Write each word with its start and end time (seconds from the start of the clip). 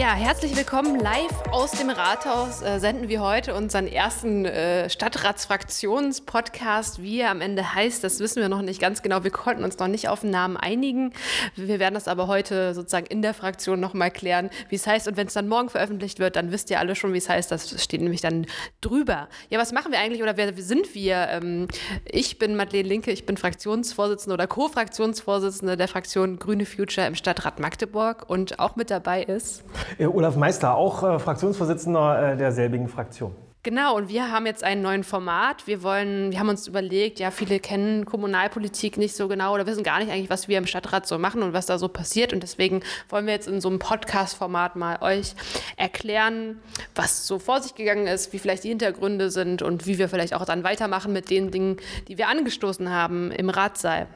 Ja, 0.00 0.14
herzlich 0.14 0.56
willkommen 0.56 0.98
live 0.98 1.42
aus 1.50 1.72
dem 1.72 1.90
Rathaus. 1.90 2.62
Äh, 2.62 2.80
senden 2.80 3.10
wir 3.10 3.20
heute 3.20 3.54
unseren 3.54 3.86
ersten 3.86 4.46
äh, 4.46 4.88
Stadtratsfraktionspodcast. 4.88 7.02
Wie 7.02 7.20
er 7.20 7.30
am 7.30 7.42
Ende 7.42 7.74
heißt, 7.74 8.02
das 8.02 8.18
wissen 8.18 8.40
wir 8.40 8.48
noch 8.48 8.62
nicht 8.62 8.80
ganz 8.80 9.02
genau. 9.02 9.24
Wir 9.24 9.30
konnten 9.30 9.62
uns 9.62 9.78
noch 9.78 9.88
nicht 9.88 10.08
auf 10.08 10.20
den 10.20 10.30
Namen 10.30 10.56
einigen. 10.56 11.12
Wir 11.54 11.78
werden 11.78 11.92
das 11.92 12.08
aber 12.08 12.28
heute 12.28 12.72
sozusagen 12.72 13.04
in 13.08 13.20
der 13.20 13.34
Fraktion 13.34 13.78
nochmal 13.78 14.10
klären, 14.10 14.48
wie 14.70 14.76
es 14.76 14.86
heißt. 14.86 15.06
Und 15.06 15.18
wenn 15.18 15.26
es 15.26 15.34
dann 15.34 15.48
morgen 15.48 15.68
veröffentlicht 15.68 16.18
wird, 16.18 16.36
dann 16.36 16.50
wisst 16.50 16.70
ihr 16.70 16.78
alle 16.78 16.96
schon, 16.96 17.12
wie 17.12 17.18
es 17.18 17.28
heißt. 17.28 17.52
Das 17.52 17.82
steht 17.82 18.00
nämlich 18.00 18.22
dann 18.22 18.46
drüber. 18.80 19.28
Ja, 19.50 19.58
was 19.58 19.70
machen 19.70 19.92
wir 19.92 19.98
eigentlich 19.98 20.22
oder 20.22 20.38
wer 20.38 20.54
sind 20.56 20.94
wir? 20.94 21.28
Ähm, 21.28 21.68
ich 22.06 22.38
bin 22.38 22.56
Madeleine 22.56 22.88
Linke, 22.88 23.10
ich 23.10 23.26
bin 23.26 23.36
Fraktionsvorsitzende 23.36 24.32
oder 24.32 24.46
Co-Fraktionsvorsitzende 24.46 25.76
der 25.76 25.88
Fraktion 25.88 26.38
Grüne 26.38 26.64
Future 26.64 27.06
im 27.06 27.16
Stadtrat 27.16 27.60
Magdeburg 27.60 28.30
und 28.30 28.60
auch 28.60 28.76
mit 28.76 28.90
dabei 28.90 29.24
ist. 29.24 29.62
Äh, 29.98 30.06
Olaf 30.06 30.36
Meister, 30.36 30.74
auch 30.74 31.02
äh, 31.02 31.18
Fraktionsvorsitzender 31.18 32.32
äh, 32.32 32.36
derselbigen 32.36 32.88
Fraktion. 32.88 33.34
Genau, 33.62 33.94
und 33.94 34.08
wir 34.08 34.32
haben 34.32 34.46
jetzt 34.46 34.64
ein 34.64 34.80
neues 34.80 35.06
Format. 35.06 35.66
Wir 35.66 35.82
wollen, 35.82 36.32
wir 36.32 36.40
haben 36.40 36.48
uns 36.48 36.66
überlegt, 36.66 37.20
ja, 37.20 37.30
viele 37.30 37.60
kennen 37.60 38.06
Kommunalpolitik 38.06 38.96
nicht 38.96 39.14
so 39.14 39.28
genau 39.28 39.52
oder 39.52 39.66
wissen 39.66 39.82
gar 39.82 39.98
nicht 39.98 40.10
eigentlich, 40.10 40.30
was 40.30 40.48
wir 40.48 40.56
im 40.56 40.66
Stadtrat 40.66 41.06
so 41.06 41.18
machen 41.18 41.42
und 41.42 41.52
was 41.52 41.66
da 41.66 41.76
so 41.76 41.88
passiert. 41.88 42.32
Und 42.32 42.42
deswegen 42.42 42.80
wollen 43.10 43.26
wir 43.26 43.34
jetzt 43.34 43.48
in 43.48 43.60
so 43.60 43.68
einem 43.68 43.78
Podcast-Format 43.78 44.76
mal 44.76 45.02
euch 45.02 45.34
erklären, 45.76 46.58
was 46.94 47.26
so 47.26 47.38
vor 47.38 47.60
sich 47.60 47.74
gegangen 47.74 48.06
ist, 48.06 48.32
wie 48.32 48.38
vielleicht 48.38 48.64
die 48.64 48.70
Hintergründe 48.70 49.30
sind 49.30 49.60
und 49.60 49.86
wie 49.86 49.98
wir 49.98 50.08
vielleicht 50.08 50.32
auch 50.32 50.46
dann 50.46 50.64
weitermachen 50.64 51.12
mit 51.12 51.28
den 51.28 51.50
Dingen, 51.50 51.76
die 52.08 52.16
wir 52.16 52.28
angestoßen 52.28 52.88
haben 52.88 53.30
im 53.30 53.50
Ratsaal. 53.50 54.06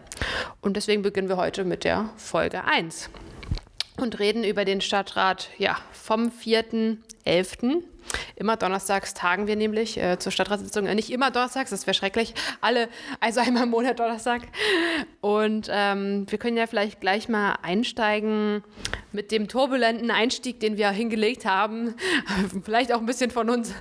Und 0.63 0.79
deswegen 0.79 1.03
beginnen 1.03 1.29
wir 1.29 1.37
heute 1.37 1.65
mit 1.65 1.85
der 1.85 2.09
Folge 2.17 2.65
1 2.65 3.11
und 4.01 4.19
reden 4.19 4.45
über 4.45 4.65
den 4.65 4.81
Stadtrat 4.81 5.51
ja, 5.59 5.77
vom 5.93 6.29
4.11. 6.29 7.83
Immer 8.37 8.57
donnerstags 8.57 9.15
tagen 9.15 9.47
wir 9.47 9.57
nämlich 9.57 9.97
äh, 9.99 10.19
zur 10.19 10.33
Stadtratssitzung. 10.33 10.87
Äh, 10.87 10.95
nicht 10.95 11.11
immer 11.11 11.31
donnerstags, 11.31 11.71
das 11.71 11.87
wäre 11.87 11.95
schrecklich. 11.95 12.35
Alle, 12.61 12.89
also 13.21 13.41
einmal 13.41 13.65
im 13.65 13.71
Monat 13.71 13.99
Donnerstag. 13.99 14.43
Und 15.21 15.69
ähm, 15.71 16.27
wir 16.29 16.39
können 16.39 16.57
ja 16.57 16.67
vielleicht 16.67 17.01
gleich 17.01 17.29
mal 17.29 17.57
einsteigen 17.63 18.63
mit 19.15 19.31
dem 19.31 19.49
turbulenten 19.49 20.11
Einstieg, 20.11 20.61
den 20.61 20.77
wir 20.77 20.91
hingelegt 20.91 21.47
haben. 21.47 21.95
vielleicht 22.65 22.93
auch 22.93 22.99
ein 22.99 23.07
bisschen 23.07 23.31
von 23.31 23.49
uns 23.49 23.73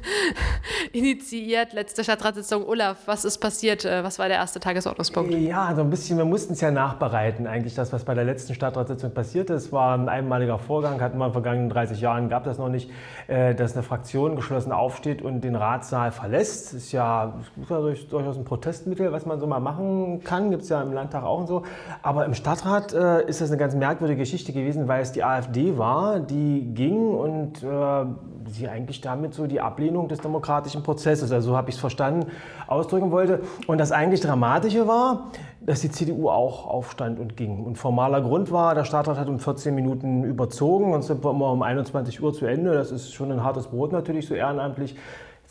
initiiert. 0.94 1.73
Letzte 1.73 2.03
Stadtratssitzung. 2.03 2.66
Olaf, 2.66 3.00
was 3.08 3.26
ist 3.26 3.39
passiert? 3.39 3.84
Äh, 3.84 4.04
was 4.04 4.20
war 4.20 4.28
der 4.28 4.38
erste 4.38 4.59
Tagesordnungspunkt? 4.59 5.34
Ja, 5.34 5.73
so 5.76 5.81
ein 5.81 5.89
bisschen. 5.89 6.17
Wir 6.17 6.26
mussten 6.26 6.54
es 6.54 6.61
ja 6.61 6.70
nachbereiten, 6.70 7.48
eigentlich 7.48 7.73
das, 7.73 7.92
was 7.92 8.06
bei 8.06 8.14
der 8.14 8.23
letzten 8.23 8.54
Stadtratssitzung 8.54 9.14
passiert 9.14 9.50
ist. 9.50 9.72
War 9.72 9.98
ein 9.98 10.08
einmaliger 10.08 10.59
Vorgang, 10.59 11.02
hatten 11.02 11.17
wir 11.17 11.26
in 11.26 11.31
den 11.31 11.34
vergangenen 11.34 11.70
30 11.70 12.00
Jahren, 12.00 12.30
gab 12.30 12.44
das 12.44 12.59
noch 12.59 12.70
nicht, 12.70 12.92
äh, 13.28 13.56
dass 13.56 13.73
eine 13.73 13.81
Fraktion 13.81 14.36
geschlossen 14.36 14.72
aufsteht 14.72 15.23
und 15.23 15.42
den 15.42 15.56
Ratssaal 15.56 16.11
verlässt. 16.11 16.73
Ist 16.73 16.92
ja, 16.92 17.34
ist 17.59 17.70
ja 17.70 17.80
durchaus 17.80 18.38
ein 18.38 18.45
Protestmittel, 18.45 19.11
was 19.11 19.26
man 19.26 19.39
so 19.39 19.48
mal 19.48 19.59
machen 19.59 20.22
kann. 20.23 20.52
Gibt 20.52 20.61
es 20.61 20.70
ja 20.70 20.81
im 20.81 20.94
Landtag 20.94 21.23
auch 21.23 21.39
und 21.39 21.48
so. 21.48 21.64
Aber 22.04 22.26
im 22.26 22.36
Stadtrat 22.36 22.94
äh, 22.94 23.26
ist 23.28 23.42
das 23.42 23.50
eine 23.50 23.58
ganz 23.58 23.73
merkwürdige 23.73 24.20
Geschichte 24.20 24.54
gewesen, 24.54 24.88
weil 24.88 25.02
es 25.02 25.11
die 25.11 25.22
AfD 25.23 25.77
war, 25.77 26.19
die 26.19 26.73
ging 26.73 27.13
und 27.13 27.63
äh, 27.63 28.05
sie 28.49 28.67
eigentlich 28.67 29.02
damit 29.02 29.33
so 29.33 29.47
die 29.47 29.61
Ablehnung 29.61 30.07
des 30.07 30.19
demokratischen 30.19 30.83
Prozesses, 30.83 31.31
also 31.31 31.52
so 31.52 31.57
habe 31.57 31.69
ich 31.69 31.75
es 31.75 31.81
verstanden, 31.81 32.27
ausdrücken 32.67 33.11
wollte. 33.11 33.41
Und 33.67 33.77
das 33.80 33.91
eigentlich 33.91 34.21
Dramatische 34.21 34.88
war, 34.88 35.31
dass 35.61 35.81
die 35.81 35.91
CDU 35.91 36.30
auch 36.30 36.67
aufstand 36.67 37.19
und 37.19 37.38
ging. 37.38 37.63
Und 37.63 37.77
formaler 37.77 38.21
Grund 38.21 38.52
war, 38.52 38.75
der 38.75 38.83
Stadtrat 38.83 39.17
hat 39.17 39.27
um 39.27 39.39
14 39.39 39.73
Minuten 39.73 40.23
überzogen 40.23 40.93
und 40.93 41.03
sind 41.03 41.23
wir 41.23 41.31
immer 41.31 41.52
um 41.52 41.61
21 41.61 42.21
Uhr 42.21 42.33
zu 42.33 42.45
Ende. 42.45 42.73
Das 42.73 42.91
ist 42.91 43.13
schon 43.13 43.31
ein 43.31 43.43
hartes 43.43 43.67
Brot 43.67 43.91
natürlich, 43.91 44.27
so 44.27 44.35
ehrenamtlich. 44.35 44.95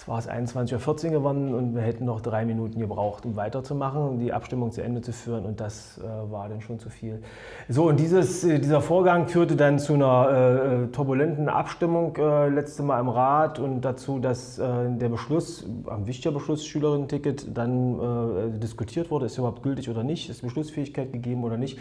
Jetzt 0.03 0.09
war 0.09 0.19
es 0.19 0.29
21.14 0.29 1.05
Uhr 1.05 1.11
geworden 1.13 1.55
und 1.55 1.77
wir 1.77 1.83
hätten 1.83 2.07
noch 2.07 2.21
drei 2.21 2.45
Minuten 2.45 2.81
gebraucht, 2.81 3.25
um 3.25 3.37
weiterzumachen, 3.37 4.03
um 4.03 4.19
die 4.19 4.33
Abstimmung 4.33 4.73
zu 4.73 4.83
Ende 4.83 5.01
zu 5.01 5.13
führen 5.13 5.45
und 5.45 5.61
das 5.61 5.97
äh, 5.99 6.33
war 6.33 6.49
dann 6.49 6.61
schon 6.61 6.81
zu 6.81 6.91
viel. 6.91 7.23
So, 7.69 7.85
und 7.85 8.01
dieses, 8.01 8.43
äh, 8.43 8.59
dieser 8.59 8.81
Vorgang 8.81 9.29
führte 9.29 9.55
dann 9.55 9.79
zu 9.79 9.95
einer 9.95 10.29
äh, 10.29 10.83
äh 10.87 10.87
turbulenten 10.89 11.49
Abstimmung 11.49 12.17
äh, 12.17 12.49
letzte 12.49 12.83
Mal 12.83 12.99
im 12.99 13.11
Rat 13.11 13.61
und 13.61 13.83
dazu, 13.83 14.19
dass 14.19 14.59
äh, 14.59 14.65
der 14.89 15.09
Beschluss, 15.09 15.65
ein 15.89 16.05
wichtiger 16.05 16.33
Beschluss, 16.33 16.67
Schülerinnen-Ticket, 16.67 17.57
dann 17.57 18.59
diskutiert 18.59 19.09
wurde, 19.13 19.27
ist 19.27 19.39
überhaupt 19.39 19.63
gültig 19.63 19.89
oder 19.89 20.03
nicht, 20.03 20.29
ist 20.29 20.43
Beschlussfähigkeit 20.43 21.13
gegeben 21.13 21.45
oder 21.45 21.57
nicht. 21.57 21.79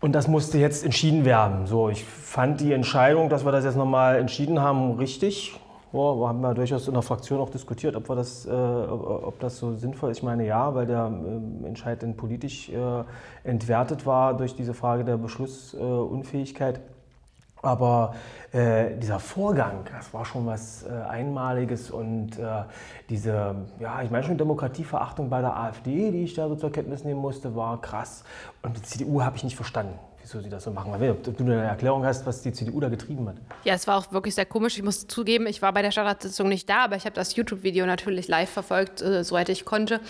Und 0.00 0.12
das 0.12 0.28
musste 0.28 0.58
jetzt 0.58 0.84
entschieden 0.84 1.24
werden. 1.24 1.66
So, 1.66 1.88
ich 1.88 2.04
fand 2.04 2.60
die 2.60 2.72
Entscheidung, 2.72 3.28
dass 3.28 3.44
wir 3.44 3.50
das 3.50 3.64
jetzt 3.64 3.76
nochmal 3.76 4.18
entschieden 4.18 4.60
haben, 4.60 4.92
richtig 4.92 5.58
Oh, 5.90 6.20
wir 6.20 6.28
haben 6.28 6.42
ja 6.42 6.52
durchaus 6.52 6.86
in 6.86 6.92
der 6.92 7.02
Fraktion 7.02 7.40
auch 7.40 7.48
diskutiert, 7.48 7.96
ob, 7.96 8.10
wir 8.10 8.16
das, 8.16 8.44
äh, 8.44 8.50
ob 8.50 9.40
das 9.40 9.56
so 9.56 9.74
sinnvoll 9.74 10.10
ist. 10.10 10.18
Ich 10.18 10.22
meine 10.22 10.44
ja, 10.44 10.74
weil 10.74 10.84
der 10.84 11.10
äh, 11.10 11.66
Entscheid 11.66 12.02
dann 12.02 12.14
politisch 12.14 12.68
äh, 12.68 13.04
entwertet 13.42 14.04
war 14.04 14.36
durch 14.36 14.54
diese 14.54 14.74
Frage 14.74 15.04
der 15.04 15.16
Beschlussunfähigkeit. 15.16 16.80
Aber 17.62 18.14
äh, 18.52 18.96
dieser 18.98 19.18
Vorgang, 19.18 19.84
das 19.96 20.12
war 20.12 20.26
schon 20.26 20.44
was 20.46 20.84
äh, 20.84 20.90
Einmaliges 20.90 21.90
und 21.90 22.38
äh, 22.38 22.64
diese, 23.08 23.54
ja, 23.80 24.02
ich 24.02 24.10
meine 24.10 24.24
schon 24.24 24.36
Demokratieverachtung 24.36 25.30
bei 25.30 25.40
der 25.40 25.56
AfD, 25.56 26.10
die 26.10 26.24
ich 26.24 26.34
da 26.34 26.48
so 26.48 26.54
zur 26.54 26.70
Kenntnis 26.70 27.02
nehmen 27.02 27.20
musste, 27.20 27.56
war 27.56 27.80
krass. 27.80 28.24
Und 28.62 28.76
die 28.76 28.82
CDU 28.82 29.22
habe 29.22 29.36
ich 29.36 29.44
nicht 29.44 29.56
verstanden 29.56 29.98
wieso 30.28 30.42
sie 30.42 30.50
das 30.50 30.64
so 30.64 30.70
machen. 30.70 30.92
Ob 30.92 31.22
du 31.24 31.44
eine 31.44 31.62
Erklärung 31.62 32.04
hast, 32.04 32.26
was 32.26 32.42
die 32.42 32.52
CDU 32.52 32.80
da 32.80 32.88
getrieben 32.88 33.28
hat. 33.28 33.36
Ja, 33.64 33.74
es 33.74 33.86
war 33.86 33.96
auch 33.96 34.12
wirklich 34.12 34.34
sehr 34.34 34.44
komisch. 34.44 34.76
Ich 34.76 34.82
muss 34.82 35.06
zugeben, 35.06 35.46
ich 35.46 35.62
war 35.62 35.72
bei 35.72 35.80
der 35.80 35.90
Stadtratssitzung 35.90 36.48
nicht 36.48 36.68
da, 36.68 36.84
aber 36.84 36.96
ich 36.96 37.04
habe 37.04 37.14
das 37.14 37.34
YouTube-Video 37.34 37.86
natürlich 37.86 38.28
live 38.28 38.50
verfolgt, 38.50 39.00
äh, 39.00 39.24
soweit 39.24 39.48
ich 39.48 39.64
konnte. 39.64 40.00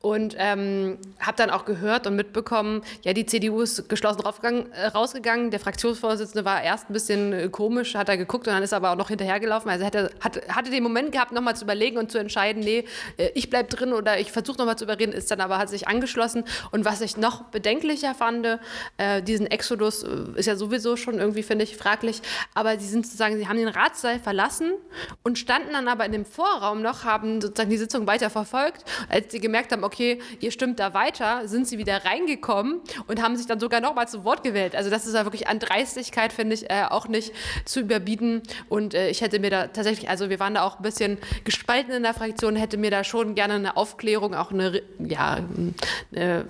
Und 0.00 0.34
ähm, 0.38 0.96
habe 1.20 1.36
dann 1.36 1.50
auch 1.50 1.66
gehört 1.66 2.06
und 2.06 2.16
mitbekommen, 2.16 2.82
ja, 3.02 3.12
die 3.12 3.26
CDU 3.26 3.60
ist 3.60 3.88
geschlossen 3.88 4.22
äh, 4.22 4.86
rausgegangen. 4.86 5.50
Der 5.50 5.60
Fraktionsvorsitzende 5.60 6.44
war 6.44 6.62
erst 6.62 6.88
ein 6.88 6.94
bisschen 6.94 7.32
äh, 7.32 7.48
komisch, 7.48 7.94
hat 7.94 8.08
er 8.08 8.16
geguckt 8.16 8.46
und 8.46 8.54
dann 8.54 8.62
ist 8.62 8.72
er 8.72 8.76
aber 8.76 8.92
auch 8.92 8.96
noch 8.96 9.08
hinterhergelaufen. 9.08 9.70
Also 9.70 9.84
er 9.84 10.10
hat, 10.20 10.48
hatte 10.48 10.70
den 10.70 10.82
Moment 10.82 11.12
gehabt, 11.12 11.32
nochmal 11.32 11.56
zu 11.56 11.64
überlegen 11.64 11.98
und 11.98 12.10
zu 12.10 12.18
entscheiden, 12.18 12.62
nee, 12.62 12.84
äh, 13.18 13.28
ich 13.34 13.50
bleibe 13.50 13.68
drin 13.68 13.92
oder 13.92 14.18
ich 14.18 14.32
versuche 14.32 14.56
nochmal 14.56 14.76
zu 14.76 14.84
überreden, 14.84 15.12
ist 15.12 15.30
dann 15.30 15.42
aber 15.42 15.58
hat 15.58 15.68
sich 15.68 15.88
angeschlossen. 15.88 16.44
Und 16.70 16.86
was 16.86 17.02
ich 17.02 17.18
noch 17.18 17.44
bedenklicher 17.44 18.14
fand, 18.14 18.46
äh, 18.96 19.22
diesen 19.22 19.46
Exodus 19.58 20.04
äh, 20.04 20.08
ist 20.36 20.46
ja 20.46 20.54
sowieso 20.54 20.96
schon 20.96 21.18
irgendwie, 21.18 21.42
finde 21.42 21.64
ich, 21.64 21.76
fraglich. 21.76 22.22
Aber 22.54 22.78
sie 22.78 22.86
sind 22.86 23.04
sozusagen, 23.04 23.36
sie 23.36 23.48
haben 23.48 23.56
den 23.56 23.68
Ratssaal 23.68 24.20
verlassen 24.20 24.72
und 25.24 25.38
standen 25.38 25.72
dann 25.72 25.88
aber 25.88 26.06
in 26.06 26.12
dem 26.12 26.24
Vorraum 26.24 26.80
noch, 26.80 27.04
haben 27.04 27.40
sozusagen 27.40 27.70
die 27.70 27.76
Sitzung 27.76 28.06
weiter 28.06 28.30
verfolgt. 28.30 28.84
Als 29.08 29.32
sie 29.32 29.40
gemerkt 29.40 29.72
haben, 29.72 29.82
okay, 29.82 30.20
ihr 30.38 30.52
stimmt 30.52 30.78
da 30.78 30.94
weiter, 30.94 31.48
sind 31.48 31.66
sie 31.66 31.78
wieder 31.78 32.04
reingekommen 32.04 32.80
und 33.08 33.20
haben 33.20 33.36
sich 33.36 33.46
dann 33.46 33.58
sogar 33.58 33.80
noch 33.80 33.94
mal 33.94 34.06
zu 34.06 34.22
Wort 34.24 34.44
gewählt. 34.44 34.76
Also 34.76 34.90
das 34.90 35.06
ist 35.06 35.14
ja 35.14 35.24
wirklich 35.24 35.48
an 35.48 35.58
Dreistigkeit, 35.58 36.32
finde 36.32 36.54
ich, 36.54 36.70
äh, 36.70 36.84
auch 36.88 37.08
nicht 37.08 37.32
zu 37.64 37.80
überbieten. 37.80 38.42
Und 38.68 38.94
äh, 38.94 39.10
ich 39.10 39.20
hätte 39.22 39.40
mir 39.40 39.50
da 39.50 39.66
tatsächlich, 39.66 40.08
also 40.08 40.30
wir 40.30 40.38
waren 40.38 40.54
da 40.54 40.62
auch 40.62 40.76
ein 40.76 40.82
bisschen 40.82 41.18
gespalten 41.44 41.92
in 41.92 42.04
der 42.04 42.14
Fraktion, 42.14 42.54
hätte 42.54 42.76
mir 42.76 42.92
da 42.92 43.02
schon 43.02 43.34
gerne 43.34 43.54
eine 43.54 43.76
Aufklärung, 43.76 44.34
auch 44.34 44.52
eine, 44.52 44.82
ja, 44.98 45.38
eine 46.12 46.46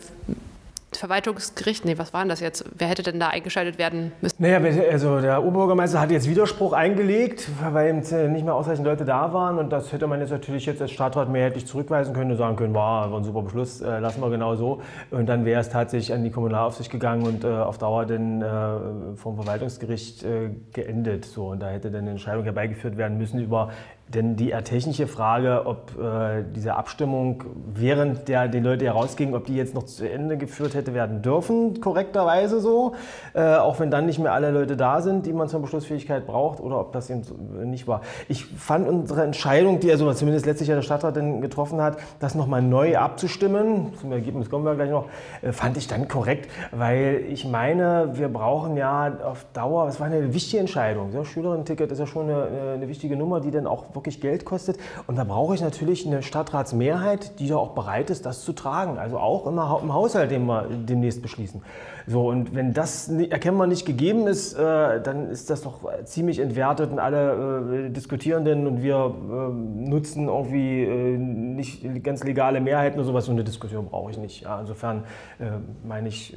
Verwaltungsgericht, 0.93 1.85
nee, 1.85 1.99
was 1.99 2.13
war 2.13 2.21
denn 2.21 2.31
das 2.31 2.41
jetzt? 2.41 2.65
Wer 2.77 2.89
hätte 2.89 3.03
denn 3.03 3.21
da 3.21 3.29
eingeschaltet 3.29 3.79
werden 3.79 4.13
müssen? 4.21 4.43
Naja, 4.43 4.59
also 4.91 5.21
der 5.21 5.45
Oberbürgermeister 5.45 6.01
hat 6.01 6.11
jetzt 6.11 6.29
Widerspruch 6.29 6.73
eingelegt, 6.73 7.49
weil 7.73 7.91
eben 7.91 8.03
äh, 8.11 8.29
nicht 8.29 8.45
mehr 8.45 8.55
ausreichend 8.55 8.87
Leute 8.87 9.05
da 9.05 9.33
waren. 9.33 9.59
Und 9.59 9.71
das 9.71 9.93
hätte 9.93 10.07
man 10.07 10.21
jetzt 10.21 10.31
natürlich 10.31 10.67
jetzt 10.67 10.81
als 10.81 10.91
Stadtrat 10.91 11.29
mehrheitlich 11.29 11.67
zurückweisen 11.67 12.15
können 12.15 12.31
und 12.31 12.39
sagen 12.39 12.57
können, 12.57 12.75
war, 12.75 13.15
ein 13.15 13.25
super 13.25 13.43
Beschluss, 13.43 13.81
äh, 13.81 13.99
lassen 13.99 14.23
wir 14.23 14.31
genau 14.31 14.57
so. 14.57 14.81
Und 15.11 15.29
dann 15.29 15.45
wäre 15.45 15.61
es 15.61 15.69
tatsächlich 15.69 16.13
an 16.15 16.25
die 16.25 16.31
Kommunalaufsicht 16.31 16.91
gegangen 16.91 17.27
und 17.27 17.45
äh, 17.45 17.49
auf 17.49 17.79
Dauer 17.79 18.07
dann 18.07 18.43
äh, 18.43 19.17
vom 19.17 19.37
Verwaltungsgericht 19.37 20.23
äh, 20.25 20.51
geendet. 20.73 21.27
So, 21.27 21.49
und 21.49 21.61
da 21.61 21.69
hätte 21.69 21.91
dann 21.91 22.03
eine 22.03 22.13
Entscheidung 22.13 22.45
herbeigeführt 22.45 22.97
werden 22.97 23.19
müssen 23.19 23.41
über 23.41 23.71
denn 24.09 24.37
die 24.37 24.51
technische 24.65 25.07
Frage, 25.07 25.67
ob 25.67 25.99
äh, 25.99 26.43
diese 26.55 26.75
Abstimmung 26.77 27.45
während 27.75 28.29
der 28.29 28.49
die 28.49 28.61
Leute 28.61 28.87
herausgingen, 28.87 29.35
ob 29.35 29.45
die 29.47 29.57
jetzt 29.57 29.75
noch 29.75 29.85
zu 29.85 30.11
Ende 30.11 30.39
geführt 30.39 30.75
hätte 30.75 30.95
werden 30.95 31.21
dürfen, 31.21 31.81
korrekterweise 31.81 32.61
so, 32.61 32.95
äh, 33.35 33.57
auch 33.57 33.81
wenn 33.81 33.91
dann 33.91 34.07
nicht 34.07 34.19
mehr 34.19 34.33
alle 34.33 34.51
Leute 34.51 34.77
da 34.77 35.03
sind, 35.03 35.27
die 35.27 35.33
man 35.33 35.49
zur 35.49 35.61
Beschlussfähigkeit 35.61 36.27
braucht, 36.27 36.61
oder 36.61 36.81
ob 36.81 36.93
das 36.93 37.11
eben 37.11 37.23
nicht 37.71 37.87
war. 37.87 38.01
Ich 38.29 38.47
fand 38.47 38.89
unsere 38.89 39.25
Entscheidung, 39.25 39.81
die 39.81 39.91
also 39.91 40.11
zumindest 40.15 40.47
letztlich 40.47 40.69
ja 40.69 40.75
der 40.75 40.83
Stadtrat 40.83 41.17
dann 41.17 41.41
getroffen 41.43 41.81
hat, 41.81 41.99
das 42.19 42.35
nochmal 42.35 42.63
neu 42.63 42.97
abzustimmen, 42.97 43.93
zum 44.01 44.13
Ergebnis 44.13 44.49
kommen 44.49 44.65
wir 44.65 44.75
gleich 44.75 44.91
noch, 44.91 45.07
äh, 45.43 45.53
fand 45.53 45.77
ich 45.77 45.87
dann 45.87 46.09
korrekt, 46.09 46.51
weil 46.73 47.25
ich 47.29 47.47
meine, 47.47 48.11
wir 48.15 48.29
brauchen 48.29 48.77
ja 48.77 49.19
auf 49.23 49.45
Dauer, 49.53 49.85
das 49.87 50.01
war 50.01 50.07
eine 50.07 50.33
wichtige 50.33 50.61
Entscheidung. 50.61 51.13
Ja, 51.13 51.25
Schülerinnen-Ticket 51.25 51.93
ist 51.93 51.99
ja 51.99 52.07
schon 52.07 52.31
eine, 52.31 52.75
eine 52.75 52.89
wichtige 52.89 53.15
Nummer, 53.15 53.41
die 53.41 53.51
dann 53.51 53.67
auch 53.67 53.85
wirklich 53.99 54.21
Geld 54.21 54.45
kostet. 54.45 54.79
Und 55.07 55.17
da 55.17 55.25
brauche 55.25 55.55
ich 55.55 55.61
natürlich 55.61 56.07
eine 56.07 56.23
Stadtratsmehrheit, 56.23 57.39
die 57.39 57.49
da 57.49 57.57
auch 57.57 57.71
bereit 57.71 58.11
ist, 58.11 58.25
das 58.25 58.45
zu 58.45 58.53
tragen. 58.53 58.99
Also 58.99 59.19
auch 59.19 59.47
im 59.47 59.93
Haushalt, 59.93 60.31
den 60.31 60.47
wir 60.47 60.67
demnächst 60.71 61.21
beschließen. 61.21 61.63
So, 62.09 62.27
und 62.27 62.55
wenn 62.55 62.73
das 62.73 63.09
erkennbar 63.09 63.67
nicht 63.67 63.85
gegeben 63.85 64.27
ist, 64.29 64.55
äh, 64.55 65.03
dann 65.03 65.29
ist 65.29 65.51
das 65.51 65.61
doch 65.61 65.81
ziemlich 66.05 66.39
entwertet 66.39 66.91
und 66.91 66.99
alle 66.99 67.89
äh, 67.89 67.91
Diskutierenden 67.91 68.67
und 68.67 68.83
wir 68.83 69.15
äh, 69.15 69.53
nutzen 69.53 70.29
irgendwie 70.29 70.85
äh, 70.85 71.19
nicht 71.19 72.03
ganz 72.03 72.25
legale 72.25 72.63
Mehrheiten 72.63 72.99
oder 72.99 73.05
sowas. 73.05 73.27
So 73.27 73.33
eine 73.33 73.45
Diskussion 73.45 73.85
brauche 73.85 74.11
ich 74.11 74.17
nicht. 74.17 74.41
Ja, 74.41 74.59
insofern 74.59 75.05
äh, 75.39 75.51
meine 75.87 76.09
ich 76.09 76.35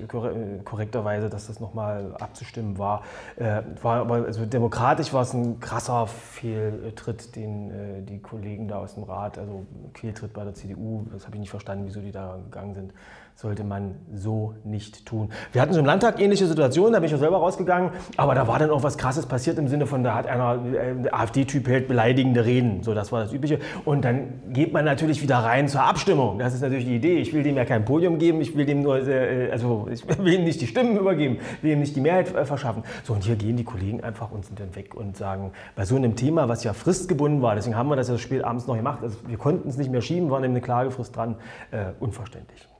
korrekterweise, 0.65 1.29
dass 1.29 1.47
das 1.47 1.61
nochmal 1.61 2.15
abzustimmen 2.19 2.77
war. 2.77 3.03
Äh, 3.37 3.61
war 3.81 4.01
aber, 4.01 4.15
also 4.25 4.45
demokratisch 4.45 5.13
war 5.13 5.21
es 5.21 5.33
ein 5.33 5.61
krasser 5.61 6.05
Fehltritt, 6.05 7.33
den 7.37 8.05
die 8.05 8.19
Kollegen 8.19 8.67
da 8.67 8.79
aus 8.79 8.95
dem 8.95 9.03
Rat, 9.03 9.37
also 9.37 9.65
Fehltritt 9.93 10.33
bei 10.33 10.43
der 10.43 10.53
CDU, 10.53 11.05
das 11.13 11.25
habe 11.25 11.37
ich 11.37 11.39
nicht 11.39 11.49
verstanden, 11.49 11.85
wieso 11.85 12.01
die 12.01 12.11
da 12.11 12.39
gegangen 12.43 12.73
sind 12.73 12.93
sollte 13.35 13.63
man 13.63 13.95
so 14.13 14.53
nicht 14.63 15.05
tun. 15.05 15.29
Wir 15.51 15.61
hatten 15.61 15.73
so 15.73 15.79
im 15.79 15.85
Landtag 15.85 16.19
ähnliche 16.21 16.45
Situationen, 16.45 16.93
da 16.93 16.99
bin 16.99 17.07
ich 17.07 17.15
auch 17.15 17.19
selber 17.19 17.37
rausgegangen, 17.37 17.91
aber 18.17 18.35
da 18.35 18.47
war 18.47 18.59
dann 18.59 18.69
auch 18.69 18.83
was 18.83 18.97
Krasses 18.97 19.25
passiert 19.25 19.57
im 19.57 19.67
Sinne 19.67 19.87
von, 19.87 20.03
da 20.03 20.15
hat 20.15 20.27
einer, 20.27 20.59
äh, 20.73 21.09
AfD-Typ 21.09 21.67
hält 21.67 21.87
beleidigende 21.87 22.45
Reden, 22.45 22.83
so 22.83 22.93
das 22.93 23.11
war 23.11 23.23
das 23.23 23.33
Übliche. 23.33 23.59
Und 23.85 24.05
dann 24.05 24.41
geht 24.49 24.73
man 24.73 24.85
natürlich 24.85 25.21
wieder 25.21 25.37
rein 25.37 25.67
zur 25.67 25.83
Abstimmung. 25.83 26.39
Das 26.39 26.53
ist 26.53 26.61
natürlich 26.61 26.85
die 26.85 26.95
Idee. 26.95 27.17
Ich 27.17 27.33
will 27.33 27.43
dem 27.43 27.57
ja 27.57 27.65
kein 27.65 27.85
Podium 27.85 28.17
geben, 28.17 28.41
ich 28.41 28.55
will 28.55 28.65
dem 28.65 28.81
nur, 28.81 29.07
äh, 29.07 29.49
also 29.51 29.87
ich 29.91 30.07
will 30.19 30.33
ihm 30.33 30.43
nicht 30.43 30.61
die 30.61 30.67
Stimmen 30.67 30.97
übergeben, 30.97 31.39
will 31.61 31.71
ihm 31.71 31.79
nicht 31.79 31.95
die 31.95 32.01
Mehrheit 32.01 32.33
äh, 32.35 32.45
verschaffen. 32.45 32.83
So 33.03 33.13
und 33.13 33.23
hier 33.23 33.35
gehen 33.35 33.57
die 33.57 33.63
Kollegen 33.63 34.03
einfach 34.03 34.31
und 34.31 34.45
sind 34.45 34.59
dann 34.59 34.75
weg 34.75 34.95
und 34.95 35.17
sagen, 35.17 35.51
bei 35.75 35.85
so 35.85 35.95
einem 35.95 36.15
Thema, 36.15 36.47
was 36.47 36.63
ja 36.63 36.73
fristgebunden 36.73 37.41
war, 37.41 37.55
deswegen 37.55 37.75
haben 37.75 37.89
wir 37.89 37.95
das 37.95 38.09
ja 38.09 38.17
spät 38.17 38.43
abends 38.43 38.67
noch 38.67 38.75
gemacht, 38.75 38.99
also 39.01 39.17
wir 39.27 39.37
konnten 39.37 39.69
es 39.69 39.77
nicht 39.77 39.91
mehr 39.91 40.01
schieben, 40.01 40.29
waren 40.29 40.43
eben 40.43 40.53
eine 40.53 40.61
Klagefrist 40.61 41.15
dran, 41.15 41.35
äh, 41.71 41.85
unverständlich. 41.99 42.70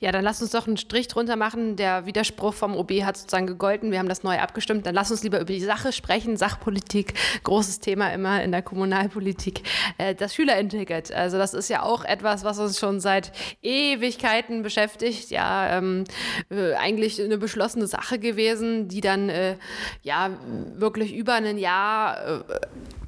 Ja, 0.00 0.12
dann 0.12 0.24
lass 0.24 0.40
uns 0.40 0.52
doch 0.52 0.66
einen 0.66 0.78
Strich 0.78 1.08
drunter 1.08 1.36
machen. 1.36 1.76
Der 1.76 2.06
Widerspruch 2.06 2.54
vom 2.54 2.74
OB 2.74 3.02
hat 3.02 3.18
sozusagen 3.18 3.46
gegolten. 3.46 3.92
Wir 3.92 3.98
haben 3.98 4.08
das 4.08 4.22
neu 4.22 4.38
abgestimmt. 4.38 4.86
Dann 4.86 4.94
lass 4.94 5.10
uns 5.10 5.22
lieber 5.22 5.38
über 5.38 5.52
die 5.52 5.60
Sache 5.60 5.92
sprechen. 5.92 6.38
Sachpolitik, 6.38 7.12
großes 7.44 7.80
Thema 7.80 8.08
immer 8.08 8.42
in 8.42 8.50
der 8.50 8.62
Kommunalpolitik. 8.62 9.62
Äh, 9.98 10.14
das 10.14 10.34
Schülerinticket. 10.34 11.12
Also 11.12 11.36
das 11.36 11.52
ist 11.52 11.68
ja 11.68 11.82
auch 11.82 12.04
etwas, 12.04 12.44
was 12.44 12.58
uns 12.58 12.78
schon 12.78 12.98
seit 13.00 13.30
Ewigkeiten 13.60 14.62
beschäftigt. 14.62 15.30
Ja, 15.30 15.76
ähm, 15.76 16.04
äh, 16.50 16.72
eigentlich 16.74 17.22
eine 17.22 17.36
beschlossene 17.36 17.86
Sache 17.86 18.18
gewesen, 18.18 18.88
die 18.88 19.02
dann 19.02 19.28
äh, 19.28 19.56
ja 20.02 20.30
wirklich 20.76 21.14
über 21.14 21.34
ein 21.34 21.58
Jahr 21.58 22.26
äh, 22.26 22.40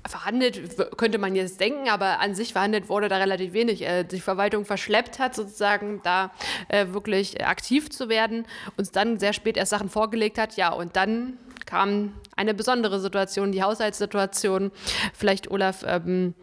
verhandelt, 0.07 0.97
könnte 0.97 1.19
man 1.19 1.35
jetzt 1.35 1.61
denken, 1.61 1.89
aber 1.89 2.21
an 2.21 2.35
sich 2.35 2.53
verhandelt 2.53 2.89
wurde 2.89 3.09
da 3.09 3.19
relativ 3.19 3.53
wenig. 3.53 3.83
Äh, 3.83 4.05
die 4.05 4.21
Verwaltung 4.21 4.65
verschleppt 4.65 5.19
hat, 5.19 5.35
sozusagen 5.35 6.01
da 6.03 6.31
äh, 6.69 6.89
wirklich 6.89 7.45
aktiv 7.45 7.91
zu 7.91 8.09
werden, 8.09 8.47
uns 8.77 8.91
dann 8.91 9.19
sehr 9.19 9.33
spät 9.33 9.57
erst 9.57 9.71
Sachen 9.71 9.89
vorgelegt 9.89 10.39
hat. 10.39 10.57
Ja, 10.57 10.73
und 10.73 10.97
dann 10.97 11.39
kam 11.67 12.15
eine 12.37 12.55
besondere 12.55 13.01
Situation, 13.01 13.53
die 13.53 13.63
Haushaltssituation. 13.63 14.73
Vielleicht, 15.15 15.51
Olaf, 15.51 15.85
ähm, 15.87 16.35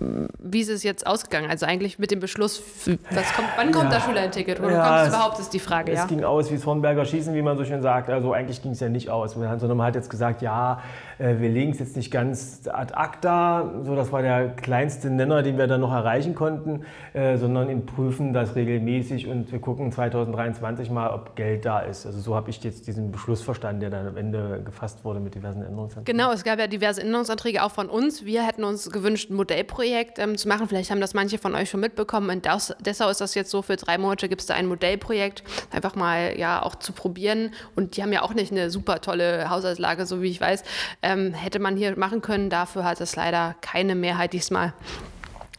wie 0.00 0.60
ist 0.60 0.68
es 0.68 0.82
jetzt 0.82 1.06
ausgegangen? 1.06 1.50
Also 1.50 1.66
eigentlich 1.66 1.98
mit 1.98 2.10
dem 2.10 2.20
Beschluss, 2.20 2.62
kommt, 2.84 3.00
wann 3.56 3.72
kommt 3.72 3.84
ja. 3.84 3.90
das 3.90 4.04
Schülerticket 4.04 4.60
oder 4.60 4.72
ja, 4.72 4.86
kommt 4.86 5.00
es 5.00 5.08
überhaupt, 5.08 5.38
ist 5.40 5.52
die 5.52 5.58
Frage. 5.58 5.92
Es 5.92 5.98
ja? 5.98 6.06
ging 6.06 6.24
aus 6.24 6.50
wie 6.50 6.54
das 6.54 6.66
Hornberger 6.66 7.04
Schießen, 7.04 7.34
wie 7.34 7.42
man 7.42 7.56
so 7.56 7.64
schön 7.64 7.82
sagt. 7.82 8.08
Also 8.08 8.32
eigentlich 8.32 8.62
ging 8.62 8.72
es 8.72 8.80
ja 8.80 8.88
nicht 8.88 9.10
aus, 9.10 9.32
sondern 9.32 9.76
man 9.76 9.86
hat 9.86 9.94
jetzt 9.96 10.10
gesagt, 10.10 10.40
ja, 10.42 10.80
äh, 11.18 11.36
wir 11.38 11.48
legen 11.48 11.72
es 11.72 11.80
jetzt 11.80 11.96
nicht 11.96 12.10
ganz 12.10 12.68
ad 12.72 12.94
acta, 12.94 13.72
so 13.82 13.96
das 13.96 14.12
war 14.12 14.22
der 14.22 14.50
kleinste 14.50 15.10
Nenner, 15.10 15.42
den 15.42 15.58
wir 15.58 15.66
dann 15.66 15.80
noch 15.80 15.92
erreichen 15.92 16.34
konnten, 16.34 16.82
äh, 17.12 17.36
sondern 17.36 17.68
in 17.68 17.84
prüfen 17.84 18.32
das 18.32 18.54
regelmäßig 18.54 19.26
und 19.26 19.50
wir 19.50 19.58
gucken 19.58 19.90
2023 19.90 20.90
mal, 20.90 21.10
ob 21.10 21.34
Geld 21.34 21.64
da 21.64 21.80
ist. 21.80 22.06
Also 22.06 22.20
so 22.20 22.36
habe 22.36 22.50
ich 22.50 22.62
jetzt 22.62 22.86
diesen 22.86 23.10
Beschluss 23.10 23.42
verstanden, 23.42 23.80
der 23.80 23.90
dann 23.90 24.06
am 24.06 24.16
Ende 24.16 24.62
gefasst 24.64 25.04
wurde 25.04 25.18
mit 25.18 25.34
diversen 25.34 25.62
Änderungsanträgen. 25.62 26.16
Genau, 26.16 26.32
es 26.32 26.44
gab 26.44 26.58
ja 26.58 26.68
diverse 26.68 27.02
Änderungsanträge 27.02 27.64
auch 27.64 27.72
von 27.72 27.88
uns. 27.88 28.24
Wir 28.24 28.46
hätten 28.46 28.62
uns 28.62 28.90
gewünscht, 28.90 29.30
ein 29.30 29.34
Modellprojekt 29.34 29.87
ähm, 30.18 30.36
zu 30.36 30.48
machen. 30.48 30.68
Vielleicht 30.68 30.90
haben 30.90 31.00
das 31.00 31.14
manche 31.14 31.38
von 31.38 31.54
euch 31.54 31.70
schon 31.70 31.80
mitbekommen. 31.80 32.30
In 32.30 32.42
Dessau 32.42 33.08
ist 33.08 33.20
das 33.20 33.34
jetzt 33.34 33.50
so, 33.50 33.62
für 33.62 33.76
drei 33.76 33.98
Monate 33.98 34.28
gibt 34.28 34.40
es 34.40 34.46
da 34.46 34.54
ein 34.54 34.66
Modellprojekt, 34.66 35.42
einfach 35.70 35.94
mal 35.94 36.38
ja 36.38 36.62
auch 36.62 36.76
zu 36.76 36.92
probieren. 36.92 37.52
Und 37.74 37.96
die 37.96 38.02
haben 38.02 38.12
ja 38.12 38.22
auch 38.22 38.34
nicht 38.34 38.52
eine 38.52 38.70
super 38.70 39.00
tolle 39.00 39.50
Haushaltslage, 39.50 40.06
so 40.06 40.22
wie 40.22 40.30
ich 40.30 40.40
weiß 40.40 40.62
ähm, 41.02 41.34
hätte 41.34 41.58
man 41.58 41.76
hier 41.76 41.98
machen 41.98 42.22
können. 42.22 42.50
Dafür 42.50 42.84
hat 42.84 43.00
es 43.00 43.16
leider 43.16 43.54
keine 43.60 43.94
Mehrheit 43.94 44.32
diesmal 44.32 44.72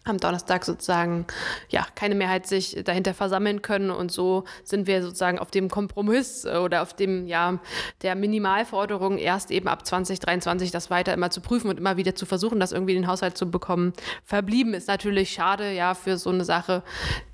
am 0.06 0.18
Donnerstag 0.18 0.66
sozusagen 0.66 1.26
ja 1.70 1.86
keine 1.96 2.16
Mehrheit 2.16 2.48
sich 2.48 2.82
dahinter 2.84 3.14
versammeln 3.14 3.62
können 3.62 3.92
und 3.92 4.12
so 4.12 4.46
sind 4.64 4.88
wir 4.88 5.04
sozusagen 5.04 5.40
auf 5.40 5.52
dem 5.52 5.70
Kompromiss 5.70 6.46
oder 6.46 6.82
auf 6.82 6.94
dem 6.94 7.28
ja 7.28 7.60
der 8.02 8.16
Minimalforderung 8.16 9.18
erst 9.18 9.52
eben 9.52 9.68
ab 9.68 9.86
2023 9.86 10.72
das 10.72 10.90
weiter 10.90 11.14
immer 11.14 11.30
zu 11.30 11.42
prüfen 11.42 11.70
und 11.70 11.78
immer 11.78 11.98
wieder 11.98 12.16
zu 12.16 12.26
versuchen, 12.26 12.60
das 12.60 12.72
irgendwie 12.72 12.96
in 12.96 13.04
den 13.04 13.08
Haushalt 13.08 13.38
zu 13.38 13.52
bekommen. 13.52 13.94
Verblieben 14.24 14.74
ist 14.74 14.88
natürlich 14.88 15.32
schade 15.32 15.72
ja 15.72 15.94
für 15.94 16.18
so 16.18 16.30
eine 16.30 16.46
Sache, 16.46 16.84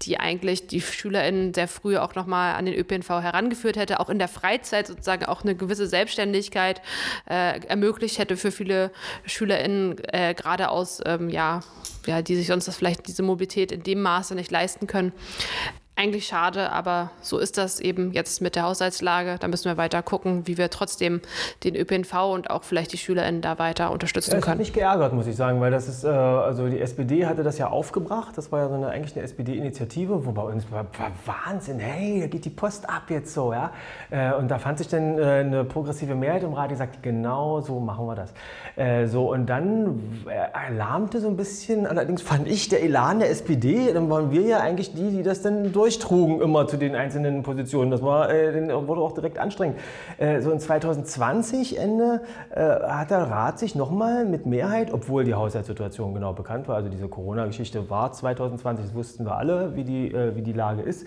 die 0.01 0.19
eigentlich 0.19 0.67
die 0.67 0.81
SchülerInnen 0.81 1.53
sehr 1.53 1.67
früh 1.67 1.97
auch 1.97 2.15
nochmal 2.15 2.55
an 2.55 2.65
den 2.65 2.75
ÖPNV 2.75 3.09
herangeführt 3.09 3.77
hätte, 3.77 3.99
auch 3.99 4.09
in 4.09 4.19
der 4.19 4.27
Freizeit 4.27 4.87
sozusagen 4.87 5.25
auch 5.25 5.43
eine 5.43 5.55
gewisse 5.55 5.87
Selbstständigkeit 5.87 6.81
äh, 7.29 7.59
ermöglicht 7.65 8.17
hätte 8.17 8.37
für 8.37 8.51
viele 8.51 8.91
SchülerInnen 9.25 10.03
äh, 10.05 10.33
gerade 10.33 10.69
aus 10.69 11.01
ähm, 11.05 11.29
ja 11.29 11.61
ja, 12.07 12.21
die 12.21 12.35
sich 12.35 12.47
sonst 12.47 12.67
das 12.67 12.77
vielleicht 12.77 13.07
diese 13.07 13.23
Mobilität 13.23 13.71
in 13.71 13.83
dem 13.83 14.01
Maße 14.01 14.35
nicht 14.35 14.51
leisten 14.51 14.87
können. 14.87 15.13
Eigentlich 15.97 16.27
schade, 16.27 16.73
aber 16.73 17.11
so 17.21 17.37
ist 17.37 17.57
das 17.57 17.79
eben 17.79 18.11
jetzt 18.11 18.41
mit 18.41 18.57
der 18.57 18.63
Haushaltslage. 18.63 19.37
Da 19.39 19.47
müssen 19.47 19.63
wir 19.63 19.77
weiter 19.77 20.03
gucken, 20.03 20.45
wie 20.45 20.57
wir 20.57 20.69
trotzdem 20.69 21.21
den 21.63 21.73
ÖPNV 21.73 22.33
und 22.33 22.49
auch 22.49 22.63
vielleicht 22.63 22.91
die 22.91 22.97
SchülerInnen 22.97 23.39
da 23.39 23.59
weiter 23.59 23.91
unterstützen 23.91 24.31
ja, 24.31 24.37
das 24.37 24.45
können. 24.45 24.59
Das 24.59 24.67
hat 24.67 24.73
mich 24.73 24.73
geärgert, 24.73 25.13
muss 25.13 25.25
ich 25.25 25.37
sagen, 25.37 25.61
weil 25.61 25.71
das 25.71 25.87
ist, 25.87 26.03
äh, 26.03 26.09
also 26.09 26.67
die 26.67 26.81
SPD 26.81 27.25
hatte 27.25 27.43
das 27.43 27.57
ja 27.59 27.69
aufgebracht. 27.69 28.37
Das 28.37 28.51
war 28.51 28.59
ja 28.59 28.67
so 28.67 28.73
eine, 28.73 28.89
eigentlich 28.89 29.15
eine 29.15 29.23
SPD-Initiative, 29.23 30.25
wo 30.25 30.33
bei 30.33 30.41
uns 30.41 30.69
war, 30.69 30.85
war, 30.99 31.11
Wahnsinn, 31.45 31.79
hey, 31.79 32.19
da 32.19 32.27
geht 32.27 32.43
die 32.43 32.49
Post 32.49 32.89
ab 32.89 33.03
jetzt 33.07 33.33
so, 33.33 33.53
ja. 33.53 33.71
Äh, 34.09 34.33
und 34.33 34.49
da 34.49 34.59
fand 34.59 34.79
sich 34.79 34.89
dann 34.89 35.17
äh, 35.17 35.23
eine 35.23 35.63
progressive 35.63 36.13
Mehrheit 36.13 36.43
im 36.43 36.51
Rat, 36.51 36.71
die 36.71 36.75
sagte, 36.75 36.97
genau 37.01 37.61
so 37.61 37.79
machen 37.79 38.05
wir 38.05 38.15
das. 38.15 38.33
Äh, 38.75 39.07
so, 39.07 39.31
und 39.31 39.45
dann 39.45 40.25
erlahmte 40.25 41.21
so 41.21 41.29
ein 41.29 41.37
bisschen, 41.37 41.87
allerdings 41.87 42.21
fand 42.21 42.49
ich 42.49 42.67
der 42.67 42.83
Elan 42.83 43.19
der 43.19 43.29
SPD, 43.29 43.93
dann 43.93 44.09
waren 44.09 44.31
wir 44.31 44.41
ja 44.41 44.59
eigentlich 44.59 44.93
die, 44.93 45.11
die 45.11 45.23
das 45.23 45.41
dann 45.41 45.71
durch 45.71 45.84
durchtrugen 45.85 46.41
immer 46.41 46.67
zu 46.67 46.77
den 46.77 46.95
einzelnen 46.95 47.43
Positionen. 47.43 47.91
Das 47.91 48.01
war, 48.01 48.31
äh, 48.31 48.87
wurde 48.87 49.01
auch 49.01 49.11
direkt 49.11 49.37
anstrengend. 49.37 49.77
Äh, 50.17 50.41
so 50.41 50.49
in 50.49 50.59
2020 50.59 51.77
Ende 51.77 52.21
äh, 52.49 52.59
hat 52.59 53.11
der 53.11 53.29
Rat 53.29 53.59
sich 53.59 53.75
nochmal 53.75 54.25
mit 54.25 54.47
Mehrheit, 54.47 54.91
obwohl 54.91 55.25
die 55.25 55.35
Haushaltssituation 55.35 56.15
genau 56.15 56.33
bekannt 56.33 56.67
war, 56.67 56.77
also 56.77 56.89
diese 56.89 57.07
Corona-Geschichte 57.07 57.87
war 57.87 58.11
2020, 58.11 58.85
das 58.85 58.95
wussten 58.95 59.25
wir 59.25 59.37
alle, 59.37 59.75
wie 59.75 59.83
die, 59.83 60.11
äh, 60.11 60.35
wie 60.35 60.41
die 60.41 60.53
Lage 60.53 60.81
ist, 60.81 61.05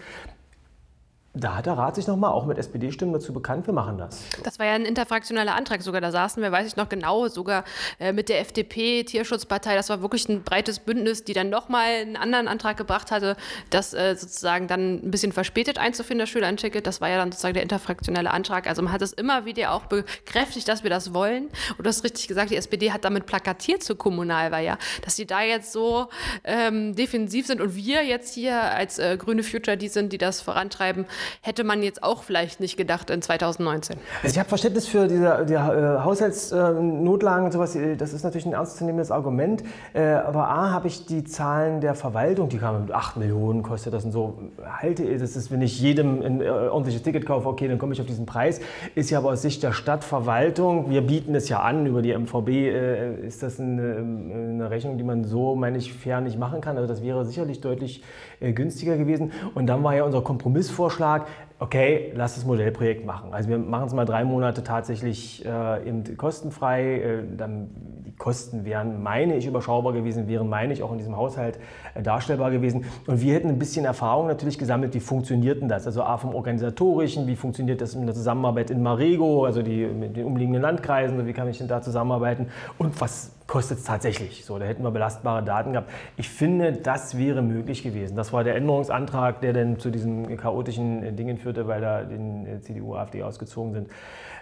da 1.40 1.56
hat 1.56 1.66
der 1.66 1.74
Rat 1.74 1.94
sich 1.94 2.06
nochmal 2.06 2.32
auch 2.32 2.46
mit 2.46 2.58
SPD-Stimmen 2.58 3.12
dazu 3.12 3.32
bekannt, 3.32 3.66
wir 3.66 3.74
machen 3.74 3.98
das. 3.98 4.22
Das 4.42 4.58
war 4.58 4.66
ja 4.66 4.72
ein 4.72 4.84
interfraktioneller 4.84 5.54
Antrag 5.54 5.82
sogar. 5.82 6.00
Da 6.00 6.10
saßen 6.10 6.42
wir, 6.42 6.52
weiß 6.52 6.66
ich 6.66 6.76
noch 6.76 6.88
genau, 6.88 7.28
sogar 7.28 7.64
äh, 7.98 8.12
mit 8.12 8.28
der 8.28 8.40
FDP, 8.40 9.04
Tierschutzpartei. 9.04 9.74
Das 9.74 9.88
war 9.88 10.02
wirklich 10.02 10.28
ein 10.28 10.42
breites 10.42 10.80
Bündnis, 10.80 11.24
die 11.24 11.32
dann 11.32 11.50
nochmal 11.50 11.90
einen 12.00 12.16
anderen 12.16 12.48
Antrag 12.48 12.76
gebracht 12.76 13.10
hatte, 13.10 13.36
das 13.70 13.94
äh, 13.94 14.16
sozusagen 14.16 14.66
dann 14.66 14.94
ein 14.96 15.10
bisschen 15.10 15.32
verspätet 15.32 15.78
einzuführen, 15.78 16.18
das 16.18 16.28
Schülerticket. 16.28 16.86
Das 16.86 17.00
war 17.00 17.08
ja 17.08 17.18
dann 17.18 17.30
sozusagen 17.30 17.54
der 17.54 17.62
interfraktionelle 17.62 18.30
Antrag. 18.30 18.66
Also 18.66 18.82
man 18.82 18.92
hat 18.92 19.02
es 19.02 19.12
immer 19.12 19.44
wieder 19.44 19.72
auch 19.72 19.86
bekräftigt, 19.86 20.68
dass 20.68 20.82
wir 20.82 20.90
das 20.90 21.14
wollen. 21.14 21.48
Und 21.76 21.84
du 21.84 21.88
hast 21.88 22.04
richtig 22.04 22.28
gesagt, 22.28 22.50
die 22.50 22.56
SPD 22.56 22.92
hat 22.92 23.04
damit 23.04 23.26
plakatiert 23.26 23.82
zu 23.82 23.96
Kommunalwahl, 23.96 24.64
ja, 24.64 24.78
dass 25.04 25.16
sie 25.16 25.26
da 25.26 25.42
jetzt 25.42 25.72
so 25.72 26.08
ähm, 26.44 26.94
defensiv 26.94 27.46
sind 27.46 27.60
und 27.60 27.76
wir 27.76 28.04
jetzt 28.04 28.34
hier 28.34 28.60
als 28.60 28.98
äh, 28.98 29.16
Grüne 29.16 29.42
Future 29.42 29.76
die 29.76 29.88
sind, 29.88 30.12
die 30.12 30.18
das 30.18 30.40
vorantreiben 30.40 31.06
hätte 31.42 31.64
man 31.64 31.82
jetzt 31.82 32.02
auch 32.02 32.22
vielleicht 32.22 32.60
nicht 32.60 32.76
gedacht 32.76 33.10
in 33.10 33.22
2019. 33.22 33.96
Also 34.22 34.34
ich 34.34 34.38
habe 34.38 34.48
Verständnis 34.48 34.86
für 34.86 35.08
diese 35.08 35.44
die, 35.48 35.54
äh, 35.54 35.58
Haushaltsnotlagen 35.58 37.46
und 37.46 37.52
sowas. 37.52 37.76
Das 37.98 38.12
ist 38.12 38.22
natürlich 38.22 38.46
ein 38.46 38.52
ernstzunehmendes 38.52 39.10
Argument. 39.10 39.62
Äh, 39.94 40.02
aber 40.02 40.48
A, 40.48 40.70
habe 40.70 40.88
ich 40.88 41.06
die 41.06 41.24
Zahlen 41.24 41.80
der 41.80 41.94
Verwaltung, 41.94 42.48
die 42.48 42.58
kamen 42.58 42.82
mit 42.82 42.92
8 42.92 43.16
Millionen, 43.16 43.62
kostet 43.62 43.94
das 43.94 44.04
und 44.04 44.12
so. 44.12 44.38
Halte, 44.64 45.18
das 45.18 45.36
ist, 45.36 45.50
wenn 45.50 45.62
ich 45.62 45.80
jedem 45.80 46.22
ein 46.22 46.40
äh, 46.40 46.48
ordentliches 46.48 47.02
Ticket 47.02 47.26
kaufe, 47.26 47.48
okay, 47.48 47.68
dann 47.68 47.78
komme 47.78 47.92
ich 47.92 48.00
auf 48.00 48.06
diesen 48.06 48.26
Preis. 48.26 48.60
Ist 48.94 49.10
ja 49.10 49.18
aber 49.18 49.30
aus 49.30 49.42
Sicht 49.42 49.62
der 49.62 49.72
Stadtverwaltung, 49.72 50.90
wir 50.90 51.02
bieten 51.02 51.34
es 51.34 51.48
ja 51.48 51.60
an, 51.60 51.86
über 51.86 52.02
die 52.02 52.16
MVB 52.16 52.48
äh, 52.48 53.26
ist 53.26 53.42
das 53.42 53.60
eine, 53.60 53.96
eine, 53.96 54.70
Rechnung, 54.70 54.98
die 54.98 55.04
man 55.04 55.24
so, 55.24 55.54
meine 55.54 55.78
ich, 55.78 55.92
fair 55.92 56.20
nicht 56.20 56.38
machen 56.38 56.60
kann. 56.60 56.76
Also 56.76 56.88
das 56.88 57.02
wäre 57.02 57.24
sicherlich 57.24 57.60
deutlich 57.60 58.02
äh, 58.40 58.52
günstiger 58.52 58.96
gewesen. 58.96 59.32
Und 59.54 59.66
dann 59.66 59.82
war 59.82 59.94
ja 59.94 60.04
unser 60.04 60.22
Kompromissvorschlag, 60.22 61.26
okay, 61.58 62.12
lass 62.14 62.34
das 62.34 62.44
Modellprojekt 62.44 63.04
machen. 63.04 63.32
Also 63.32 63.48
wir 63.48 63.58
machen 63.58 63.88
es 63.88 63.94
mal 63.94 64.04
drei 64.04 64.24
Monate 64.24 64.62
tatsächlich 64.62 65.44
äh, 65.44 66.14
kostenfrei. 66.16 67.00
Äh, 67.00 67.22
dann 67.36 67.70
Kosten 68.18 68.64
wären, 68.64 69.02
meine 69.02 69.36
ich, 69.36 69.46
überschaubar 69.46 69.92
gewesen, 69.92 70.28
wären, 70.28 70.48
meine 70.48 70.72
ich, 70.72 70.82
auch 70.82 70.92
in 70.92 70.98
diesem 70.98 71.16
Haushalt 71.16 71.58
äh, 71.94 72.02
darstellbar 72.02 72.50
gewesen. 72.50 72.84
Und 73.06 73.20
wir 73.20 73.34
hätten 73.34 73.48
ein 73.48 73.58
bisschen 73.58 73.84
Erfahrung 73.84 74.26
natürlich 74.26 74.58
gesammelt, 74.58 74.92
wie 74.94 75.00
funktioniert 75.00 75.60
denn 75.60 75.68
das? 75.68 75.86
Also 75.86 76.02
A 76.02 76.18
vom 76.18 76.34
Organisatorischen, 76.34 77.26
wie 77.26 77.36
funktioniert 77.36 77.80
das 77.80 77.94
in 77.94 78.06
der 78.06 78.14
Zusammenarbeit 78.14 78.70
in 78.70 78.82
Marego, 78.82 79.44
also 79.44 79.62
die, 79.62 79.86
mit 79.86 80.16
den 80.16 80.26
umliegenden 80.26 80.62
Landkreisen, 80.62 81.26
wie 81.26 81.32
kann 81.32 81.48
ich 81.48 81.58
denn 81.58 81.68
da 81.68 81.80
zusammenarbeiten 81.80 82.48
und 82.76 83.00
was 83.00 83.32
kostet 83.46 83.78
es 83.78 83.84
tatsächlich? 83.84 84.44
So, 84.44 84.58
da 84.58 84.66
hätten 84.66 84.82
wir 84.82 84.90
belastbare 84.90 85.42
Daten 85.42 85.72
gehabt. 85.72 85.90
Ich 86.16 86.28
finde, 86.28 86.72
das 86.72 87.16
wäre 87.16 87.42
möglich 87.42 87.82
gewesen. 87.82 88.14
Das 88.16 88.32
war 88.32 88.44
der 88.44 88.56
Änderungsantrag, 88.56 89.40
der 89.40 89.54
dann 89.54 89.78
zu 89.78 89.90
diesen 89.90 90.36
chaotischen 90.36 91.02
äh, 91.02 91.12
Dingen 91.12 91.38
führte, 91.38 91.66
weil 91.66 91.80
da 91.80 92.02
den 92.02 92.46
äh, 92.46 92.60
CDU, 92.60 92.94
AfD 92.94 93.22
ausgezogen 93.22 93.72
sind. 93.72 93.88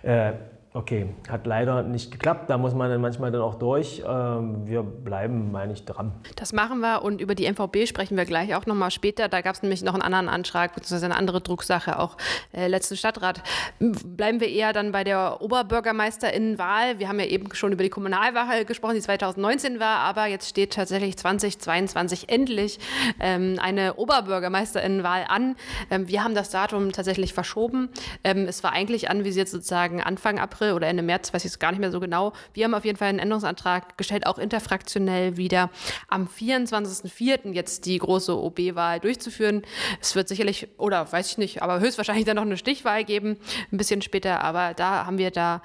Äh, 0.02 0.32
Okay, 0.76 1.06
hat 1.30 1.46
leider 1.46 1.82
nicht 1.82 2.10
geklappt. 2.10 2.50
Da 2.50 2.58
muss 2.58 2.74
man 2.74 2.90
dann 2.90 3.00
manchmal 3.00 3.32
dann 3.32 3.40
auch 3.40 3.54
durch. 3.54 4.02
Ähm, 4.06 4.66
wir 4.66 4.82
bleiben, 4.82 5.50
meine 5.50 5.72
ich, 5.72 5.86
dran. 5.86 6.12
Das 6.36 6.52
machen 6.52 6.80
wir 6.80 7.02
und 7.02 7.22
über 7.22 7.34
die 7.34 7.50
MVB 7.50 7.88
sprechen 7.88 8.14
wir 8.14 8.26
gleich 8.26 8.54
auch 8.54 8.66
nochmal 8.66 8.90
später. 8.90 9.30
Da 9.30 9.40
gab 9.40 9.54
es 9.54 9.62
nämlich 9.62 9.82
noch 9.82 9.94
einen 9.94 10.02
anderen 10.02 10.28
Antrag, 10.28 10.74
beziehungsweise 10.74 11.06
eine 11.06 11.16
andere 11.16 11.40
Drucksache, 11.40 11.98
auch 11.98 12.18
äh, 12.52 12.66
letzten 12.66 12.94
Stadtrat. 12.98 13.42
Bleiben 13.78 14.40
wir 14.40 14.50
eher 14.50 14.74
dann 14.74 14.92
bei 14.92 15.02
der 15.02 15.40
Oberbürgermeisterinnenwahl. 15.40 16.98
Wir 16.98 17.08
haben 17.08 17.20
ja 17.20 17.26
eben 17.26 17.54
schon 17.54 17.72
über 17.72 17.82
die 17.82 17.88
Kommunalwahl 17.88 18.66
gesprochen, 18.66 18.96
die 18.96 19.00
2019 19.00 19.80
war, 19.80 20.00
aber 20.00 20.26
jetzt 20.26 20.46
steht 20.46 20.74
tatsächlich 20.74 21.16
2022 21.16 22.28
endlich 22.28 22.80
ähm, 23.18 23.58
eine 23.62 23.94
Oberbürgermeisterinnenwahl 23.94 25.24
an. 25.26 25.56
Ähm, 25.90 26.06
wir 26.06 26.22
haben 26.22 26.34
das 26.34 26.50
Datum 26.50 26.92
tatsächlich 26.92 27.32
verschoben. 27.32 27.88
Ähm, 28.22 28.44
es 28.46 28.62
war 28.62 28.74
eigentlich 28.74 29.08
anvisiert 29.08 29.48
sozusagen 29.48 30.02
Anfang 30.02 30.38
April 30.38 30.65
April 30.66 30.72
oder 30.72 30.88
Ende 30.88 31.02
März, 31.02 31.32
weiß 31.32 31.44
ich 31.44 31.52
es 31.52 31.58
gar 31.58 31.70
nicht 31.70 31.80
mehr 31.80 31.90
so 31.90 32.00
genau. 32.00 32.32
Wir 32.54 32.64
haben 32.64 32.74
auf 32.74 32.84
jeden 32.84 32.98
Fall 32.98 33.08
einen 33.08 33.18
Änderungsantrag 33.18 33.96
gestellt, 33.96 34.26
auch 34.26 34.38
interfraktionell 34.38 35.36
wieder 35.36 35.70
am 36.08 36.26
24.04. 36.26 37.52
jetzt 37.52 37.86
die 37.86 37.98
große 37.98 38.36
OB-Wahl 38.36 39.00
durchzuführen. 39.00 39.62
Es 40.00 40.14
wird 40.14 40.28
sicherlich, 40.28 40.68
oder 40.78 41.10
weiß 41.10 41.30
ich 41.30 41.38
nicht, 41.38 41.62
aber 41.62 41.80
höchstwahrscheinlich 41.80 42.24
dann 42.24 42.36
noch 42.36 42.42
eine 42.42 42.56
Stichwahl 42.56 43.04
geben, 43.04 43.38
ein 43.72 43.76
bisschen 43.76 44.02
später, 44.02 44.42
aber 44.42 44.74
da 44.74 45.06
haben 45.06 45.18
wir 45.18 45.30
da 45.30 45.62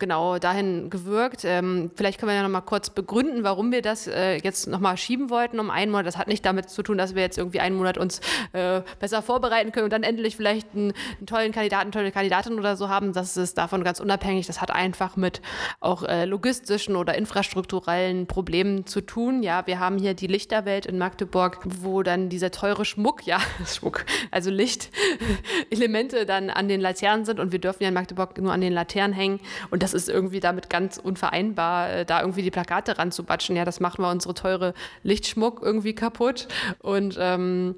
genau 0.00 0.38
dahin 0.38 0.90
gewirkt. 0.90 1.44
Ähm, 1.44 1.90
vielleicht 1.94 2.18
können 2.18 2.30
wir 2.30 2.36
ja 2.36 2.42
noch 2.42 2.48
mal 2.48 2.60
kurz 2.62 2.90
begründen, 2.90 3.44
warum 3.44 3.70
wir 3.70 3.82
das 3.82 4.08
äh, 4.08 4.36
jetzt 4.42 4.66
noch 4.66 4.80
mal 4.80 4.96
schieben 4.96 5.30
wollten 5.30 5.60
um 5.60 5.70
einen 5.70 5.92
Monat. 5.92 6.06
Das 6.06 6.16
hat 6.16 6.26
nicht 6.26 6.44
damit 6.44 6.70
zu 6.70 6.82
tun, 6.82 6.98
dass 6.98 7.14
wir 7.14 7.22
jetzt 7.22 7.38
irgendwie 7.38 7.60
einen 7.60 7.76
Monat 7.76 7.98
uns 7.98 8.20
äh, 8.52 8.82
besser 8.98 9.22
vorbereiten 9.22 9.70
können 9.70 9.84
und 9.84 9.92
dann 9.92 10.02
endlich 10.02 10.36
vielleicht 10.36 10.74
einen, 10.74 10.92
einen, 11.18 11.26
tollen 11.26 11.52
Kandidaten, 11.52 11.92
tolle 11.92 12.10
Kandidatin 12.10 12.58
oder 12.58 12.76
so 12.76 12.88
haben. 12.88 13.12
Das 13.12 13.36
ist 13.36 13.56
davon 13.58 13.84
ganz 13.84 14.00
unabhängig. 14.00 14.46
Das 14.46 14.60
hat 14.60 14.70
einfach 14.70 15.16
mit 15.16 15.40
auch 15.78 16.02
äh, 16.02 16.24
logistischen 16.24 16.96
oder 16.96 17.16
infrastrukturellen 17.16 18.26
Problemen 18.26 18.86
zu 18.86 19.00
tun. 19.00 19.42
Ja, 19.42 19.66
wir 19.66 19.78
haben 19.78 19.98
hier 19.98 20.14
die 20.14 20.26
Lichterwelt 20.26 20.86
in 20.86 20.98
Magdeburg, 20.98 21.58
wo 21.64 22.02
dann 22.02 22.28
dieser 22.28 22.50
teure 22.50 22.84
Schmuck, 22.84 23.26
ja, 23.26 23.38
Schmuck, 23.66 24.06
also 24.30 24.50
Lichtelemente 24.50 26.26
dann 26.26 26.50
an 26.50 26.68
den 26.68 26.80
Laternen 26.80 27.24
sind 27.24 27.38
und 27.38 27.52
wir 27.52 27.58
dürfen 27.58 27.82
ja 27.82 27.88
in 27.88 27.94
Magdeburg 27.94 28.38
nur 28.38 28.52
an 28.52 28.60
den 28.60 28.72
Laternen 28.72 29.14
hängen 29.14 29.40
und 29.70 29.82
das 29.82 29.89
das 29.90 30.02
ist 30.02 30.08
irgendwie 30.08 30.38
damit 30.38 30.70
ganz 30.70 30.98
unvereinbar, 30.98 31.90
äh, 31.90 32.04
da 32.04 32.20
irgendwie 32.20 32.42
die 32.42 32.50
Plakate 32.52 32.98
ranzubatschen. 32.98 33.56
Ja, 33.56 33.64
das 33.64 33.80
machen 33.80 34.04
wir 34.04 34.10
unsere 34.10 34.34
teure 34.34 34.72
Lichtschmuck 35.02 35.60
irgendwie 35.62 35.94
kaputt. 35.94 36.46
Und 36.78 37.16
ähm, 37.18 37.74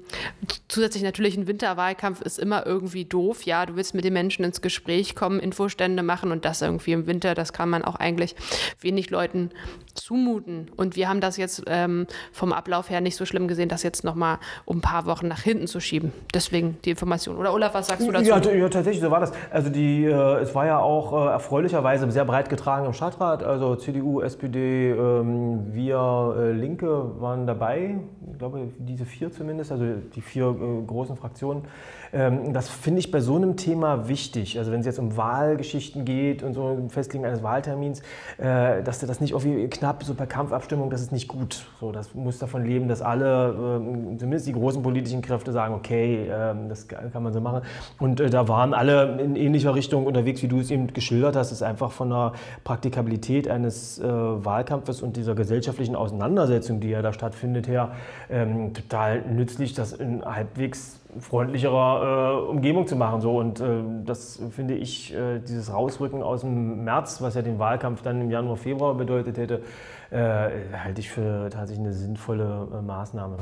zusätzlich 0.67 1.01
natürlich 1.01 1.35
ein 1.37 1.47
Winterwahlkampf 1.47 2.21
ist 2.21 2.37
immer 2.37 2.67
irgendwie 2.67 3.05
doof. 3.05 3.43
Ja, 3.43 3.65
du 3.65 3.75
willst 3.75 3.95
mit 3.95 4.05
den 4.05 4.13
Menschen 4.13 4.45
ins 4.45 4.61
Gespräch 4.61 5.15
kommen, 5.15 5.39
Infostände 5.39 6.03
machen 6.03 6.31
und 6.31 6.45
das 6.45 6.61
irgendwie 6.61 6.91
im 6.91 7.07
Winter, 7.07 7.33
das 7.33 7.51
kann 7.51 7.69
man 7.69 7.83
auch 7.83 7.95
eigentlich 7.95 8.35
wenig 8.79 9.09
Leuten 9.09 9.49
zumuten. 9.95 10.69
Und 10.75 10.95
wir 10.95 11.09
haben 11.09 11.21
das 11.21 11.37
jetzt 11.37 11.63
ähm, 11.67 12.05
vom 12.31 12.53
Ablauf 12.53 12.89
her 12.89 13.01
nicht 13.01 13.15
so 13.15 13.25
schlimm 13.25 13.47
gesehen, 13.47 13.69
das 13.69 13.81
jetzt 13.81 14.03
nochmal 14.03 14.37
um 14.65 14.77
ein 14.77 14.81
paar 14.81 15.05
Wochen 15.07 15.27
nach 15.27 15.41
hinten 15.41 15.65
zu 15.65 15.79
schieben. 15.79 16.11
Deswegen 16.33 16.77
die 16.85 16.91
Information. 16.91 17.37
Oder 17.37 17.53
Olaf, 17.53 17.73
was 17.73 17.87
sagst 17.87 18.07
du 18.07 18.11
dazu? 18.11 18.25
Ja, 18.25 18.39
ja 18.39 18.69
tatsächlich, 18.69 19.01
so 19.01 19.09
war 19.09 19.19
das. 19.19 19.31
Also 19.51 19.69
die, 19.69 20.05
äh, 20.05 20.41
es 20.41 20.53
war 20.53 20.65
ja 20.65 20.79
auch 20.79 21.13
äh, 21.13 21.31
erfreulicherweise 21.31 22.02
Weise 22.03 22.11
sehr 22.11 22.25
breit 22.25 22.49
getragen 22.49 22.85
im 22.85 22.93
Stadtrat. 22.93 23.43
Also 23.43 23.75
CDU, 23.75 24.21
SPD, 24.21 24.91
ähm, 24.91 25.73
wir 25.73 26.35
äh, 26.37 26.51
Linke 26.51 27.21
waren 27.21 27.47
dabei. 27.47 27.97
Ich 28.31 28.37
glaube, 28.37 28.67
diese 28.77 29.05
vier 29.05 29.31
zumindest, 29.31 29.71
also 29.71 29.85
die 30.13 30.21
vier 30.21 30.49
äh, 30.49 30.85
großen 30.85 31.15
Fraktionen. 31.15 31.63
Ähm, 32.13 32.53
das 32.53 32.69
finde 32.69 32.99
ich 32.99 33.11
bei 33.11 33.19
so 33.19 33.35
einem 33.35 33.57
Thema 33.57 34.07
wichtig. 34.07 34.57
Also 34.59 34.71
wenn 34.71 34.81
es 34.81 34.85
jetzt 34.85 34.99
um 34.99 35.17
Wahlgeschichten 35.17 36.05
geht 36.05 36.43
und 36.43 36.53
so 36.53 36.65
um 36.65 36.89
Festlegen 36.89 37.25
eines 37.25 37.43
Wahltermins, 37.43 38.01
äh, 38.37 38.83
dass 38.83 38.99
das 38.99 39.19
nicht 39.19 39.31
irgendwie 39.31 39.67
knapp 39.67 40.03
so 40.03 40.13
per 40.13 40.27
Kampfabstimmung, 40.27 40.89
das 40.89 41.01
ist 41.01 41.11
nicht 41.11 41.27
gut. 41.27 41.65
So, 41.79 41.91
das 41.91 42.13
muss 42.13 42.37
davon 42.37 42.65
leben, 42.65 42.87
dass 42.87 43.01
alle, 43.01 43.49
äh, 43.49 44.17
zumindest 44.17 44.47
die 44.47 44.53
großen 44.53 44.83
politischen 44.83 45.21
Kräfte 45.21 45.51
sagen, 45.51 45.73
okay, 45.73 46.27
äh, 46.27 46.53
das 46.69 46.87
kann 46.87 47.23
man 47.23 47.33
so 47.33 47.41
machen. 47.41 47.61
Und 47.99 48.19
äh, 48.19 48.29
da 48.29 48.47
waren 48.47 48.73
alle 48.73 49.19
in 49.19 49.35
ähnlicher 49.35 49.73
Richtung 49.73 50.05
unterwegs, 50.05 50.43
wie 50.43 50.47
du 50.47 50.59
es 50.59 50.69
eben 50.69 50.87
geschildert 50.93 51.35
hast. 51.35 51.47
Es 51.47 51.53
ist 51.53 51.63
einfach 51.63 51.91
von 51.91 52.09
der 52.09 52.33
Praktikabilität 52.63 53.47
eines 53.47 53.99
äh, 53.99 54.03
Wahlkampfes 54.05 55.01
und 55.01 55.17
dieser 55.17 55.35
gesellschaftlichen 55.35 55.95
Auseinandersetzung, 55.95 56.79
die 56.79 56.89
ja 56.89 57.01
da 57.01 57.13
stattfindet, 57.13 57.67
her 57.67 57.91
ähm, 58.29 58.73
total 58.73 59.21
nützlich, 59.21 59.73
das 59.73 59.93
in 59.93 60.23
halbwegs 60.23 60.99
freundlicherer 61.19 62.43
äh, 62.45 62.49
Umgebung 62.49 62.87
zu 62.87 62.95
machen. 62.95 63.21
So. 63.21 63.37
Und 63.37 63.59
äh, 63.59 63.83
das 64.05 64.41
finde 64.51 64.75
ich, 64.75 65.13
äh, 65.13 65.39
dieses 65.39 65.71
Rausrücken 65.73 66.21
aus 66.23 66.41
dem 66.41 66.83
März, 66.83 67.21
was 67.21 67.35
ja 67.35 67.41
den 67.41 67.59
Wahlkampf 67.59 68.01
dann 68.01 68.21
im 68.21 68.31
Januar, 68.31 68.57
Februar 68.57 68.95
bedeutet 68.95 69.37
hätte, 69.37 69.61
äh, 70.11 70.49
halte 70.77 70.99
ich 70.99 71.09
für 71.09 71.49
tatsächlich 71.49 71.85
eine 71.85 71.93
sinnvolle 71.93 72.67
äh, 72.73 72.81
Maßnahme. 72.81 73.37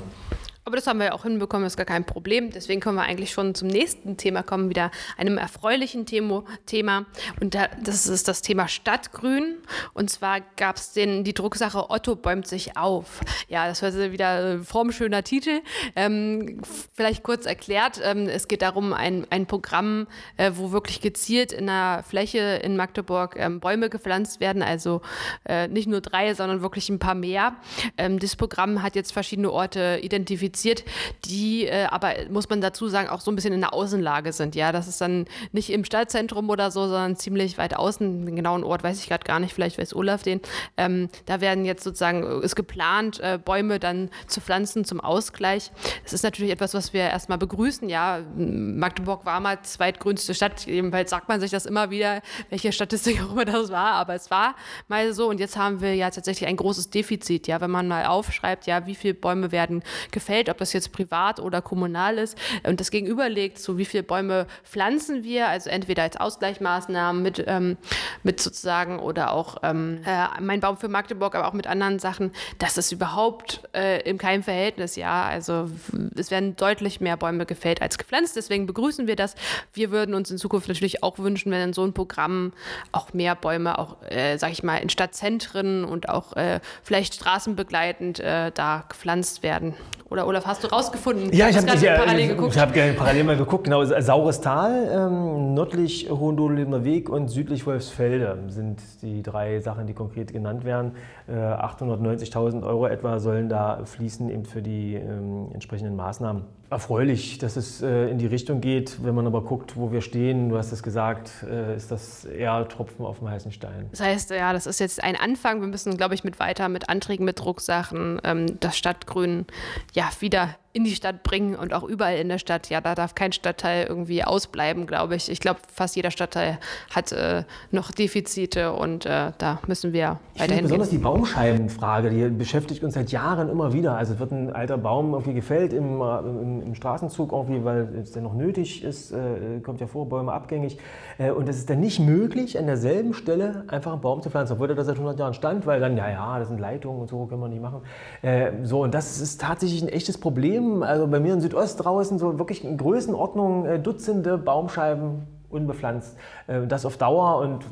Aber 0.63 0.75
das 0.75 0.86
haben 0.86 1.00
wir 1.00 1.08
ja 1.08 1.13
auch 1.13 1.24
hinbekommen, 1.24 1.65
ist 1.65 1.75
gar 1.75 1.88
kein 1.88 2.06
Problem. 2.06 2.51
Deswegen 2.51 2.82
können 2.82 2.96
wir 2.96 3.03
eigentlich 3.03 3.32
schon 3.32 3.56
zum 3.56 3.68
nächsten 3.68 4.18
Thema 4.18 4.44
kommen, 4.44 4.70
wieder 4.70 4.91
einem 5.18 5.39
erfreulichen 5.39 6.06
Thema. 6.06 7.06
Und 7.39 7.56
das 7.56 8.06
ist 8.06 8.27
das 8.27 8.44
Thema 8.44 8.68
Stadtgrün. 8.68 9.58
Und 9.94 10.12
zwar 10.12 10.41
gab 10.58 10.75
es 10.75 10.91
die 10.94 11.34
Drucksache 11.34 11.89
Otto 11.89 12.15
bäumt 12.15 12.48
sich 12.48 12.77
auf. 12.77 13.22
Ja, 13.48 13.68
das 13.68 13.82
war 13.82 13.91
wieder 14.12 14.63
formschöner 14.63 15.24
Titel. 15.24 15.62
Ähm, 15.96 16.62
vielleicht 16.94 17.24
kurz 17.24 17.48
erklärt, 17.48 18.00
ähm, 18.03 18.30
es 18.30 18.48
geht 18.48 18.62
darum, 18.62 18.94
ein, 18.94 19.25
ein 19.32 19.48
Programm, 19.48 20.06
äh, 20.38 20.51
wo 20.53 20.72
wirklich 20.72 21.01
gezielt 21.01 21.53
in 21.53 21.70
einer 21.70 22.03
Fläche 22.03 22.60
in 22.63 22.75
Magdeburg 22.77 23.36
ähm, 23.36 23.60
Bäume 23.60 23.89
gepflanzt 23.89 24.39
werden. 24.39 24.62
Also 24.62 25.01
äh, 25.46 25.68
nicht 25.68 25.88
nur 25.88 26.01
drei, 26.01 26.36
sondern 26.36 26.62
wirklich 26.62 26.89
ein 26.89 27.00
paar 27.00 27.15
mehr. 27.15 27.56
Ähm, 27.98 28.20
das 28.20 28.36
Programm 28.36 28.84
hat 28.84 28.96
jetzt 28.96 29.12
verschiedene 29.12 29.51
Orte 29.51 30.00
identifiziert 30.03 30.50
identifiziert, 30.51 30.84
die 31.25 31.65
äh, 31.65 31.86
aber, 31.86 32.13
muss 32.29 32.50
man 32.50 32.62
dazu 32.62 32.88
sagen, 32.88 33.10
auch 33.10 33.22
so 33.22 33.31
ein 33.31 33.36
bisschen 33.36 33.53
in 33.53 33.62
der 33.62 33.74
Außenlage 33.74 34.34
sind. 34.34 34.55
Ja, 34.55 34.72
das 34.72 34.88
ist 34.88 35.01
dann 35.01 35.25
nicht 35.51 35.70
im 35.70 35.86
Stadtzentrum 35.86 36.50
oder 36.50 36.72
so, 36.72 36.81
sondern 36.88 37.15
ziemlich 37.15 37.58
weit 37.58 37.75
außen. 37.75 38.25
Den 38.25 38.36
genauen 38.36 38.63
Ort 38.63 38.84
weiß 38.84 39.00
ich 39.00 39.08
gerade 39.08 39.24
gar 39.24 39.39
nicht, 39.39 39.53
vielleicht 39.53 39.77
weiß 39.77 39.96
Olaf 39.96 40.24
den. 40.24 40.41
Ähm, 40.77 41.10
da 41.25 41.41
werden 41.41 41.65
jetzt 41.65 41.84
sozusagen, 41.84 42.24
äh, 42.24 42.46
ist 42.46 42.55
geplant, 42.55 43.20
äh, 43.20 43.39
Bäume 43.43 43.79
dann 43.79 44.10
zu 44.27 44.41
pflanzen 44.41 44.86
zum 44.86 45.00
Ausgleich. 45.00 45.72
Das 46.03 46.13
ist 46.13 46.24
natürlich 46.24 46.51
etwas, 46.51 46.74
was 46.74 46.93
wir 46.93 47.01
erstmal 47.01 47.38
begrüßen. 47.38 47.89
Ja, 47.89 48.20
Magdeburg 48.36 49.25
war 49.25 49.39
mal 49.39 49.62
zweitgrünste 49.62 50.34
Stadt, 50.34 50.65
jedenfalls 50.65 51.10
sagt 51.10 51.29
man 51.29 51.39
sich 51.39 51.51
das 51.51 51.65
immer 51.65 51.89
wieder, 51.89 52.22
welche 52.50 52.72
Statistik 52.72 53.22
auch 53.24 53.31
immer 53.31 53.46
das 53.46 53.72
war, 53.72 53.93
aber 53.93 54.15
es 54.15 54.31
war 54.31 54.55
mal 54.88 55.13
so 55.13 55.29
und 55.29 55.39
jetzt 55.39 55.58
haben 55.58 55.81
wir 55.81 55.96
ja 55.96 56.10
tatsächlich 56.10 56.48
ein 56.48 56.55
großes 56.55 56.89
Defizit, 56.89 57.48
ja, 57.48 57.62
wenn 57.62 57.72
man 57.72 57.88
mal 57.88 58.05
aufschreibt, 58.05 58.65
ja, 58.67 58.86
wie 58.86 58.96
viele 58.96 59.13
Bäume 59.13 59.51
werden 59.51 59.84
gefällt, 60.12 60.40
Feld, 60.41 60.50
ob 60.50 60.57
das 60.57 60.74
jetzt 60.74 60.91
privat 60.91 61.39
oder 61.39 61.62
kommunal 61.62 62.17
ist, 62.17 62.36
und 62.63 62.79
das 62.79 62.89
gegenüberlegt, 62.89 63.60
so 63.60 63.77
wie 63.77 63.86
viele 63.86 64.01
Bäume 64.01 64.48
pflanzen 64.63 65.24
wir, 65.24 65.48
also 65.48 65.69
entweder 65.69 66.01
als 66.01 66.17
Ausgleichsmaßnahmen 66.17 67.21
mit, 67.21 67.43
ähm, 67.45 67.77
mit 68.24 68.39
sozusagen 68.39 68.98
oder 68.98 69.33
auch 69.33 69.57
ähm, 69.62 70.01
äh, 70.03 70.41
mein 70.41 70.60
Baum 70.60 70.77
für 70.77 70.88
Magdeburg, 70.88 71.36
aber 71.36 71.48
auch 71.48 71.53
mit 71.53 71.67
anderen 71.67 72.00
Sachen, 72.00 72.31
das 72.57 72.77
ist 72.79 72.91
überhaupt 72.91 73.62
äh, 73.75 74.01
in 74.01 74.17
keinem 74.17 74.41
Verhältnis, 74.41 74.95
ja. 74.95 75.25
Also 75.25 75.69
es 76.15 76.31
werden 76.31 76.55
deutlich 76.55 77.01
mehr 77.01 77.17
Bäume 77.17 77.45
gefällt 77.45 77.83
als 77.83 78.00
gepflanzt, 78.00 78.36
deswegen 78.36 78.65
begrüßen 78.65 79.05
wir 79.05 79.15
das. 79.15 79.36
Wir 79.74 79.91
würden 79.91 80.15
uns 80.15 80.31
in 80.31 80.39
Zukunft 80.39 80.69
natürlich 80.69 81.03
auch 81.03 81.19
wünschen, 81.19 81.51
wenn 81.51 81.62
in 81.62 81.74
so 81.74 81.83
einem 81.83 81.93
Programm 81.93 82.53
auch 82.91 83.13
mehr 83.13 83.36
Bäume, 83.36 83.77
auch, 83.77 83.98
äh, 84.10 84.38
sag 84.38 84.51
ich 84.51 84.63
mal, 84.63 84.77
in 84.77 84.89
Stadtzentren 84.89 85.86
und 85.86 86.10
auch 86.10 86.36
äh, 86.36 86.60
vielleicht 86.81 87.13
straßenbegleitend 87.13 88.19
äh, 88.19 88.51
da 88.51 88.86
gepflanzt 88.89 89.43
werden. 89.43 89.75
Oder 90.12 90.27
Olaf, 90.27 90.46
hast 90.46 90.62
du 90.62 90.68
rausgefunden? 90.68 91.32
Ja, 91.32 91.48
ich 91.48 91.56
habe 91.56 91.68
ja, 91.68 91.96
parallel 91.96 92.27
geguckt. 92.27 92.53
Ich 92.53 92.62
habe 92.62 92.94
parallel 92.98 93.24
mal 93.24 93.38
geguckt. 93.38 93.63
Genau, 93.63 93.82
Saures 93.86 94.41
Tal, 94.41 94.89
ähm, 94.94 95.53
nördlich 95.53 96.10
Hohendodelner 96.10 96.84
Weg 96.84 97.08
und 97.08 97.30
südlich 97.30 97.65
Wolfsfelde 97.65 98.38
sind 98.50 98.82
die 99.01 99.24
drei 99.24 99.62
Sachen, 99.62 99.88
die 99.88 99.94
konkret 99.94 100.34
genannt 100.34 100.65
werden. 100.65 100.98
Äh, 101.30 101.32
890.000 101.32 102.62
Euro 102.62 102.88
etwa 102.88 103.20
sollen 103.20 103.48
da 103.48 103.86
fließen 103.86 104.30
eben 104.30 104.44
für 104.44 104.62
die 104.62 104.96
ähm, 104.96 105.48
entsprechenden 105.53 105.96
Maßnahmen. 105.96 106.44
Erfreulich, 106.71 107.37
dass 107.37 107.57
es 107.57 107.81
äh, 107.81 108.09
in 108.09 108.17
die 108.17 108.27
Richtung 108.27 108.61
geht. 108.61 109.03
Wenn 109.03 109.13
man 109.13 109.27
aber 109.27 109.43
guckt, 109.43 109.75
wo 109.75 109.91
wir 109.91 110.01
stehen, 110.01 110.49
du 110.49 110.57
hast 110.57 110.71
es 110.71 110.81
gesagt, 110.81 111.29
äh, 111.43 111.75
ist 111.75 111.91
das 111.91 112.23
eher 112.23 112.67
Tropfen 112.69 113.05
auf 113.05 113.19
dem 113.19 113.29
heißen 113.29 113.51
Stein. 113.51 113.87
Das 113.91 113.99
heißt, 113.99 114.31
ja, 114.31 114.53
das 114.53 114.65
ist 114.65 114.79
jetzt 114.79 115.03
ein 115.03 115.17
Anfang. 115.17 115.59
Wir 115.59 115.67
müssen, 115.67 115.97
glaube 115.97 116.15
ich, 116.15 116.23
mit 116.23 116.39
weiter, 116.39 116.69
mit 116.69 116.87
Anträgen, 116.87 117.25
mit 117.25 117.39
Drucksachen 117.39 118.21
ähm, 118.23 118.57
das 118.61 118.77
Stadtgrün 118.77 119.45
ja 119.93 120.09
wieder 120.21 120.55
in 120.73 120.83
die 120.85 120.95
Stadt 120.95 121.23
bringen 121.23 121.55
und 121.55 121.73
auch 121.73 121.83
überall 121.83 122.17
in 122.17 122.29
der 122.29 122.37
Stadt. 122.37 122.69
Ja, 122.69 122.79
da 122.79 122.95
darf 122.95 123.13
kein 123.13 123.33
Stadtteil 123.33 123.87
irgendwie 123.87 124.23
ausbleiben, 124.23 124.87
glaube 124.87 125.15
ich. 125.15 125.29
Ich 125.29 125.39
glaube, 125.41 125.59
fast 125.71 125.95
jeder 125.95 126.11
Stadtteil 126.11 126.59
hat 126.93 127.11
äh, 127.11 127.43
noch 127.71 127.91
Defizite 127.91 128.71
und 128.71 129.05
äh, 129.05 129.31
da 129.37 129.59
müssen 129.67 129.91
wir 129.91 130.19
ich 130.33 130.41
weiterhin. 130.41 130.63
Besonders 130.63 130.89
gehen. 130.89 130.99
die 130.99 131.03
Baumscheibenfrage, 131.03 132.09
die 132.09 132.29
beschäftigt 132.29 132.83
uns 132.83 132.93
seit 132.93 133.11
Jahren 133.11 133.49
immer 133.49 133.73
wieder. 133.73 133.97
Also 133.97 134.17
wird 134.19 134.31
ein 134.31 134.53
alter 134.53 134.77
Baum 134.77 135.11
irgendwie 135.11 135.33
gefällt 135.33 135.73
im, 135.73 135.99
äh, 135.99 136.19
im, 136.19 136.61
im 136.61 136.75
Straßenzug 136.75 137.33
irgendwie, 137.33 137.65
weil 137.65 137.89
es 138.01 138.11
dann 138.11 138.23
noch 138.23 138.33
nötig 138.33 138.83
ist, 138.83 139.11
äh, 139.11 139.59
kommt 139.61 139.81
ja 139.81 139.87
vor, 139.87 140.07
Bäume 140.07 140.31
abgängig. 140.31 140.77
Äh, 141.17 141.31
und 141.31 141.49
es 141.49 141.57
ist 141.57 141.69
dann 141.69 141.81
nicht 141.81 141.99
möglich, 141.99 142.57
an 142.57 142.65
derselben 142.65 143.13
Stelle 143.13 143.65
einfach 143.67 143.91
einen 143.91 144.01
Baum 144.01 144.21
zu 144.21 144.29
pflanzen, 144.29 144.53
obwohl 144.53 144.69
der 144.69 144.81
seit 144.85 144.95
100 144.95 145.19
Jahren 145.19 145.33
stand, 145.33 145.65
weil 145.65 145.81
dann, 145.81 145.97
ja, 145.97 146.09
ja, 146.09 146.39
das 146.39 146.47
sind 146.47 146.59
Leitungen 146.59 147.01
und 147.01 147.09
so, 147.09 147.25
können 147.25 147.41
wir 147.41 147.49
nicht 147.49 147.61
machen. 147.61 147.81
Äh, 148.21 148.51
so, 148.63 148.83
und 148.83 148.93
das 148.93 149.19
ist 149.19 149.41
tatsächlich 149.41 149.81
ein 149.81 149.89
echtes 149.89 150.17
Problem 150.17 150.61
Unternehmen, 150.62 150.84
also 150.84 151.08
bei 151.08 151.20
mir 151.20 151.34
in 151.34 151.41
Südost 151.41 151.84
draußen, 151.84 152.20
so 152.20 152.38
wirklich 152.39 152.63
in 152.63 152.77
Größenordnung 152.77 153.65
äh, 153.65 153.80
Dutzende 153.80 154.38
Baumscheiben 154.38 155.27
unbepflanzt. 155.50 156.18
Äh, 156.48 156.68
das 156.68 156.86
auf 156.86 156.98
Dauer 156.98 157.38
und 157.39 157.65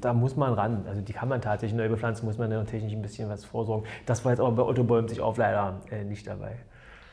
da 0.00 0.12
muss 0.12 0.36
man 0.36 0.52
ran. 0.52 0.84
Also 0.88 1.00
die 1.00 1.12
kann 1.12 1.28
man 1.28 1.40
tatsächlich 1.40 1.76
neu 1.76 1.88
bepflanzen, 1.88 2.26
muss 2.26 2.38
man 2.38 2.50
natürlich 2.50 2.92
ein 2.92 3.02
bisschen 3.02 3.28
was 3.28 3.44
vorsorgen. 3.44 3.86
Das 4.06 4.24
war 4.24 4.32
jetzt 4.32 4.40
aber 4.40 4.52
bei 4.52 4.62
Otto 4.62 4.84
Bäumen 4.84 5.08
sich 5.08 5.20
auf 5.20 5.36
leider 5.36 5.80
äh, 5.90 6.04
nicht 6.04 6.26
dabei. 6.26 6.56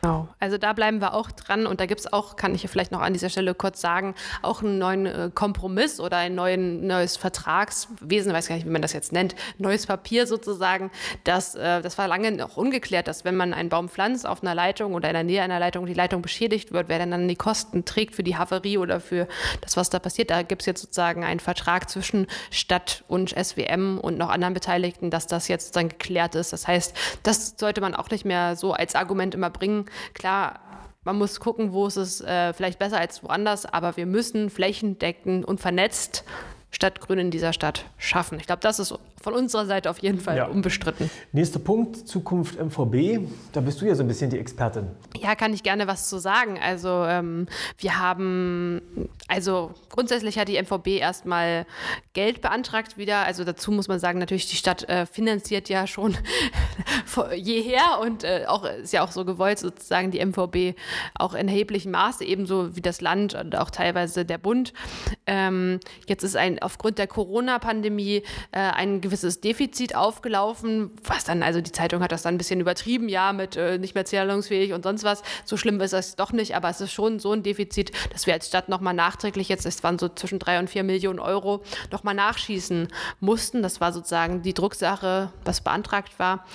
Genau. 0.02 0.28
Also 0.40 0.58
da 0.58 0.74
bleiben 0.74 1.00
wir 1.00 1.14
auch 1.14 1.32
dran 1.32 1.68
und 1.68 1.80
da 1.80 1.86
gibt 1.86 2.00
es 2.00 2.12
auch, 2.12 2.36
kann 2.36 2.56
ich 2.56 2.68
vielleicht 2.68 2.92
noch 2.92 3.02
an 3.02 3.14
dieser 3.14 3.30
Stelle 3.30 3.54
kurz 3.54 3.82
sagen, 3.82 4.16
auch 4.42 4.64
einen 4.64 4.80
neuen 4.80 5.06
äh, 5.06 5.30
Kompromiss 5.34 6.00
oder 6.00 6.18
ein 6.18 6.34
neuen, 6.34 6.88
neues 6.88 7.18
Vertragswesen, 7.18 8.34
weiß 8.34 8.48
gar 8.48 8.56
nicht, 8.56 8.66
wie 8.66 8.72
man 8.72 8.82
das 8.82 8.94
jetzt 8.94 9.12
nennt, 9.12 9.36
neues 9.60 9.86
Papier 9.86 10.26
sozusagen. 10.26 10.90
Das, 11.24 11.54
äh, 11.54 11.82
das 11.82 12.00
war 12.00 12.08
lange 12.08 12.32
noch 12.32 12.58
ungeklärt, 12.58 13.08
dass 13.08 13.26
wenn 13.26 13.36
man 13.36 13.54
einen 13.54 13.70
Baum 13.70 13.90
pflanzt 13.90 14.26
auf 14.26 14.42
einer 14.42 14.56
Leitung 14.56 14.96
oder 14.96 15.08
in 15.08 15.14
der 15.14 15.24
Nähe 15.24 15.44
einer 15.44 15.60
Leitung, 15.60 15.86
die 15.86 15.94
Leitung 15.94 16.24
beschädigt 16.24 16.72
wird, 16.72 16.90
wer 16.90 16.98
denn 16.98 17.12
dann 17.12 17.28
die 17.28 17.36
Kosten 17.36 17.86
trägt 17.86 18.16
für 18.16 18.24
die 18.24 18.38
Havarie 18.38 18.80
oder 18.80 19.00
für 19.02 19.28
das, 19.62 19.78
was 19.78 19.92
da 19.92 20.00
passiert. 20.00 20.32
Da 20.32 20.42
gibt 20.42 20.64
es 20.64 20.66
jetzt 20.66 20.82
sozusagen 20.82 21.24
einen 21.24 21.40
Vertrag 21.40 21.90
zwischen 21.92 22.26
Stadt 22.50 23.04
und 23.08 23.30
SWM 23.30 24.00
und 24.00 24.18
noch 24.18 24.30
anderen 24.30 24.56
Beteiligten, 24.56 25.12
dass 25.12 25.28
das 25.28 25.48
jetzt 25.48 25.76
dann 25.76 25.90
geklärt 25.90 26.34
ist. 26.34 26.54
Das 26.54 26.68
heißt, 26.68 26.96
das 27.22 27.54
sollte 27.58 27.82
man 27.82 27.94
auch 27.94 28.10
nicht 28.10 28.26
mehr 28.26 28.56
so 28.56 28.74
als 28.74 28.96
Argument 28.96 29.36
immer 29.36 29.52
bringen, 29.52 29.86
Klar, 30.14 30.60
man 31.04 31.18
muss 31.18 31.40
gucken, 31.40 31.74
wo 31.74 31.88
ist 31.88 31.96
es 31.96 32.22
äh, 32.22 32.54
vielleicht 32.54 32.80
besser 32.80 33.00
als 33.00 33.24
woanders, 33.24 33.66
aber 33.66 33.98
wir 33.98 34.06
müssen 34.06 34.50
flächendeckend 34.50 35.46
und 35.46 35.60
vernetzt 35.60 36.24
Stadtgrün 36.70 37.20
in 37.20 37.32
dieser 37.32 37.54
Stadt 37.54 37.86
schaffen. 37.98 38.40
Ich 38.40 38.46
glaube, 38.46 38.62
das 38.62 38.80
ist 38.80 38.94
von 39.22 39.34
unserer 39.34 39.66
Seite 39.66 39.90
auf 39.90 40.00
jeden 40.00 40.20
Fall 40.20 40.38
ja. 40.38 40.46
unbestritten. 40.46 41.10
Nächster 41.32 41.60
Punkt, 41.60 42.08
Zukunft 42.08 42.60
MVB. 42.60 43.28
Da 43.54 43.62
bist 43.62 43.82
du 43.82 43.86
ja 43.86 43.96
so 43.96 44.04
ein 44.04 44.08
bisschen 44.08 44.30
die 44.30 44.40
Expertin. 44.40 44.88
Ja, 45.18 45.36
kann 45.36 45.54
ich 45.54 45.64
gerne 45.64 45.88
was 45.88 46.10
zu 46.10 46.20
sagen. 46.20 46.60
Also 46.62 47.06
ähm, 47.06 47.48
wir 47.78 48.00
haben, 48.00 48.82
also 49.28 49.72
grundsätzlich 49.90 50.38
hat 50.38 50.48
die 50.48 50.62
MVB 50.62 51.00
erstmal 51.00 51.66
Geld 52.14 52.42
beantragt 52.42 52.98
wieder. 52.98 53.26
Also 53.26 53.44
dazu 53.44 53.72
muss 53.72 53.88
man 53.88 54.00
sagen, 54.00 54.20
natürlich 54.20 54.48
die 54.48 54.56
Stadt 54.56 54.88
äh, 54.90 55.06
finanziert 55.06 55.70
ja 55.70 55.88
schon 55.88 56.18
jeher 57.36 58.00
und 58.02 58.24
äh, 58.24 58.46
auch 58.48 58.64
ist 58.66 58.94
ja 58.94 59.04
auch 59.04 59.12
so 59.12 59.26
gewollt, 59.26 59.60
sozusagen 59.60 60.12
die 60.12 60.24
MVB 60.24 60.78
auch 61.14 61.34
in 61.34 61.48
erheblichem 61.48 61.92
Maße, 61.92 62.24
ebenso 62.26 62.76
wie 62.76 62.82
das 62.82 63.02
Land 63.02 63.36
und 63.36 63.56
auch 63.56 63.70
teilweise 63.70 64.26
der 64.26 64.38
Bund. 64.38 64.74
Ähm, 65.28 65.80
jetzt 66.08 66.24
ist 66.24 66.36
ein 66.36 66.62
aufgrund 66.62 66.98
der 66.98 67.08
Corona-Pandemie 67.08 68.24
äh, 68.52 68.60
ein 68.60 69.02
gewisses 69.12 69.42
Defizit 69.42 69.94
aufgelaufen, 69.94 70.90
was 71.04 71.26
dann, 71.26 71.44
also 71.44 71.60
die 71.60 71.74
Zeitung 71.74 72.02
hat 72.02 72.14
das 72.14 72.22
dann 72.22 72.36
ein 72.36 72.38
bisschen 72.38 72.62
übertrieben, 72.62 73.10
ja, 73.10 73.34
mit 73.34 73.58
äh, 73.58 73.78
nicht 73.78 73.94
mehr 73.94 74.06
zahlungsfähig 74.06 74.72
und 74.72 74.84
sonst 74.84 75.04
was. 75.04 75.22
So 75.44 75.58
schlimm 75.58 75.82
ist 75.82 75.92
das 75.92 76.16
doch 76.16 76.32
nicht, 76.32 76.56
aber 76.56 76.70
es 76.70 76.80
ist 76.80 76.94
schon 76.94 77.20
so 77.20 77.34
ein 77.34 77.44
Defizit, 77.44 77.92
dass 78.14 78.26
wir 78.26 78.34
als 78.34 78.48
Stadt 78.48 78.70
nochmal 78.70 78.94
nachträglich 78.94 79.50
jetzt, 79.50 79.66
es 79.66 79.84
waren 79.84 80.00
so 80.00 80.08
zwischen 80.08 80.40
drei 80.40 80.60
und 80.60 80.70
vier 80.70 80.84
Millionen 80.84 81.20
Euro, 81.20 81.62
nochmal 81.92 82.16
nachschießen 82.16 82.88
mussten. 83.20 83.62
Das 83.62 83.82
war 83.82 83.92
sozusagen 83.92 84.44
die 84.44 84.54
Drucksache, 84.54 85.34
was 85.44 85.60
beantragt 85.60 86.18
war. 86.18 86.46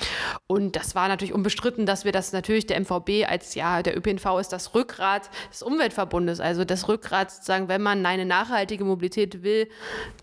Und 0.46 0.76
das 0.76 0.94
war 0.94 1.08
natürlich 1.08 1.34
unbestritten, 1.34 1.84
dass 1.84 2.06
wir 2.06 2.12
das 2.12 2.32
natürlich 2.32 2.66
der 2.66 2.80
MVB 2.80 3.28
als, 3.28 3.54
ja, 3.54 3.82
der 3.82 3.98
ÖPNV 3.98 4.38
ist 4.40 4.48
das 4.48 4.74
Rückgrat 4.74 5.28
des 5.52 5.62
Umweltverbundes, 5.62 6.40
also 6.40 6.64
das 6.64 6.88
Rückgrat 6.88 7.30
sozusagen, 7.30 7.68
wenn 7.68 7.82
man 7.82 8.06
eine 8.06 8.24
nachhaltige 8.24 8.84
Mobilität 8.84 9.42
will, 9.42 9.68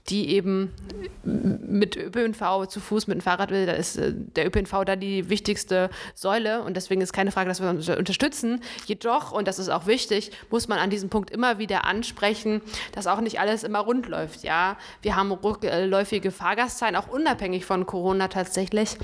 die 0.09 0.29
eben 0.29 0.71
mit 1.23 1.95
ÖPNV 1.95 2.22
ÖPNV 2.23 2.67
zu 2.67 2.79
Fuß 2.79 3.07
mit 3.07 3.17
dem 3.17 3.21
Fahrrad 3.21 3.51
will, 3.51 3.65
da 3.65 3.73
ist 3.73 3.97
äh, 3.97 4.13
der 4.13 4.47
ÖPNV 4.47 4.85
da 4.85 4.95
die 4.95 5.29
wichtigste 5.29 5.89
Säule 6.15 6.63
und 6.63 6.75
deswegen 6.75 7.01
ist 7.01 7.13
keine 7.13 7.31
Frage, 7.31 7.49
dass 7.49 7.61
wir 7.61 7.69
uns 7.69 7.87
unterstützen. 7.89 8.61
Jedoch, 8.85 9.31
und 9.31 9.47
das 9.47 9.59
ist 9.59 9.69
auch 9.69 9.85
wichtig, 9.85 10.31
muss 10.49 10.67
man 10.67 10.79
an 10.79 10.89
diesem 10.89 11.09
Punkt 11.09 11.31
immer 11.31 11.57
wieder 11.57 11.85
ansprechen, 11.85 12.61
dass 12.93 13.07
auch 13.07 13.21
nicht 13.21 13.39
alles 13.39 13.63
immer 13.63 13.79
rund 13.79 14.07
läuft. 14.07 14.43
Ja, 14.43 14.77
wir 15.01 15.15
haben 15.15 15.31
rückläufige 15.31 16.31
Fahrgastzahlen, 16.31 16.95
auch 16.95 17.07
unabhängig 17.07 17.65
von 17.65 17.85
Corona 17.85 18.27
tatsächlich. 18.27 18.97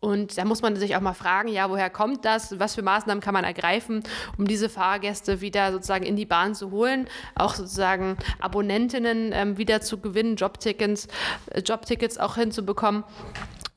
Und 0.00 0.36
da 0.36 0.44
muss 0.44 0.62
man 0.62 0.74
sich 0.76 0.96
auch 0.96 1.00
mal 1.00 1.12
fragen, 1.12 1.48
ja, 1.48 1.70
woher 1.70 1.88
kommt 1.88 2.24
das? 2.24 2.58
Was 2.58 2.74
für 2.74 2.82
Maßnahmen 2.82 3.22
kann 3.22 3.34
man 3.34 3.44
ergreifen, 3.44 4.02
um 4.36 4.48
diese 4.48 4.68
Fahrgäste 4.68 5.40
wieder 5.40 5.70
sozusagen 5.70 6.04
in 6.04 6.16
die 6.16 6.26
Bahn 6.26 6.56
zu 6.56 6.72
holen, 6.72 7.06
auch 7.36 7.54
sozusagen 7.54 8.16
Abonnentinnen 8.40 9.30
ähm, 9.32 9.58
wieder 9.58 9.80
zu 9.80 10.00
gewinnen, 10.00 10.34
Jobtickets, 10.34 11.06
äh, 11.50 11.60
Jobtickets 11.60 12.18
auch 12.18 12.36
hinzubekommen. 12.62 13.04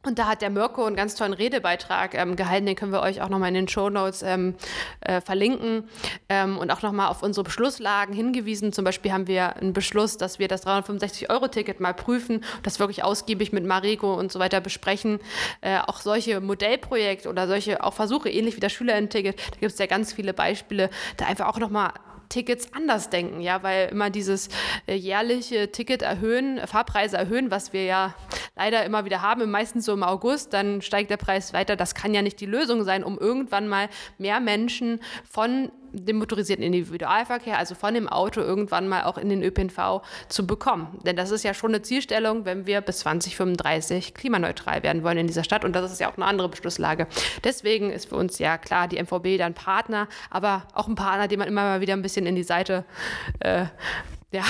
Und 0.04 0.19
da 0.19 0.28
hat 0.28 0.43
der 0.43 0.52
Mirko 0.52 0.86
einen 0.86 0.95
ganz 0.95 1.15
tollen 1.15 1.34
Redebeitrag 1.34 2.13
ähm, 2.13 2.36
gehalten, 2.36 2.67
den 2.67 2.76
können 2.76 2.91
wir 2.91 3.02
euch 3.02 3.24
auch 3.24 3.30
nochmal 3.30 3.48
in 3.48 3.56
den 3.56 3.67
Show 3.67 3.89
Notes 3.89 4.21
ähm, 4.21 4.54
äh, 5.02 5.19
verlinken 5.19 5.89
ähm, 6.30 6.60
und 6.60 6.69
auch 6.69 6.84
nochmal 6.84 7.08
auf 7.08 7.24
unsere 7.24 7.43
Beschlusslagen 7.43 8.13
hingewiesen. 8.13 8.71
Zum 8.71 8.86
Beispiel 8.86 9.12
haben 9.12 9.26
wir 9.26 9.56
einen 9.56 9.74
Beschluss, 9.74 10.17
dass 10.17 10.38
wir 10.38 10.48
das 10.48 10.63
365-Euro-Ticket 10.67 11.80
mal 11.80 11.95
prüfen, 11.95 12.43
das 12.62 12.80
wirklich 12.80 13.04
ausgiebig 13.04 13.52
mit 13.52 13.65
Mariko 13.65 14.13
und 14.13 14.32
so 14.32 14.38
weiter 14.38 14.62
besprechen. 14.62 15.17
Äh, 15.62 15.80
auch 15.80 16.00
solche 16.02 16.39
Modellprojekte 16.39 17.28
oder 17.28 17.48
solche 17.48 17.84
auch 17.84 17.95
Versuche, 17.95 18.30
ähnlich 18.30 18.56
wie 18.56 18.62
das 18.62 18.74
Schülerinnen-Ticket, 18.74 19.39
da 19.39 19.60
gibt 19.60 19.71
es 19.71 19.80
ja 19.80 19.88
ganz 19.88 20.13
viele 20.13 20.36
Beispiele, 20.36 20.91
da 21.17 21.26
einfach 21.26 21.48
auch 21.48 21.58
nochmal 21.58 21.93
Tickets 22.30 22.74
anders 22.74 23.10
denken, 23.10 23.42
ja, 23.42 23.64
weil 23.64 23.90
immer 23.90 24.10
dieses 24.10 24.50
äh, 24.88 24.96
jährliche 24.96 25.72
Ticket 25.72 26.02
erhöhen, 26.02 26.60
Fahrpreise 26.66 27.18
erhöhen, 27.18 27.52
was 27.52 27.74
wir 27.74 27.86
ja 27.86 28.16
leider 28.56 28.86
immer 28.86 29.06
wieder 29.06 29.22
haben, 29.22 29.50
meistens 29.50 29.86
so 29.86 29.94
im 29.94 30.04
August, 30.04 30.54
dann 30.54 30.82
steigt 30.82 31.10
der 31.10 31.18
Preis 31.18 31.54
weiter. 31.54 31.76
Das 31.76 31.96
kann 31.96 32.14
ja 32.14 32.22
nicht 32.22 32.40
die 32.40 32.46
Lösung 32.46 32.84
sein, 32.84 33.04
um 33.04 33.18
irgendwann 33.18 33.68
mal 33.68 33.90
mehr 34.18 34.40
Menschen 34.40 35.02
von 35.30 35.72
dem 35.91 36.17
motorisierten 36.17 36.63
Individualverkehr, 36.63 37.58
also 37.58 37.76
von 37.76 37.93
dem 37.93 38.08
Auto 38.08 38.41
irgendwann 38.41 38.88
mal 38.88 39.04
auch 39.04 39.17
in 39.17 39.30
den 39.30 39.43
ÖPNV 39.43 40.02
zu 40.30 40.48
bekommen. 40.48 41.00
Denn 41.06 41.15
das 41.15 41.32
ist 41.32 41.43
ja 41.43 41.54
schon 41.54 41.71
eine 41.71 41.82
Zielstellung, 41.82 42.45
wenn 42.45 42.65
wir 42.65 42.82
bis 42.82 43.00
2035 43.00 44.13
klimaneutral 44.13 44.84
werden 44.84 45.04
wollen 45.04 45.17
in 45.17 45.28
dieser 45.28 45.43
Stadt. 45.43 45.65
Und 45.65 45.76
das 45.76 45.91
ist 45.91 46.00
ja 46.00 46.10
auch 46.10 46.17
eine 46.17 46.26
andere 46.26 46.50
Beschlusslage. 46.50 47.08
Deswegen 47.43 47.91
ist 47.91 48.10
für 48.10 48.15
uns 48.15 48.39
ja 48.39 48.58
klar, 48.58 48.88
die 48.88 49.02
MVB 49.02 49.38
dann 49.38 49.54
Partner, 49.54 50.08
aber 50.30 50.67
auch 50.74 50.88
ein 50.88 50.95
Partner, 50.95 51.28
den 51.28 51.39
man 51.39 51.48
immer 51.48 51.63
mal 51.63 51.82
wieder 51.82 51.93
ein 51.93 52.02
bisschen 52.02 52.26
in 52.26 52.36
die 52.36 52.43
Seite 52.43 52.86
äh, 53.39 53.65
ja, 54.32 54.43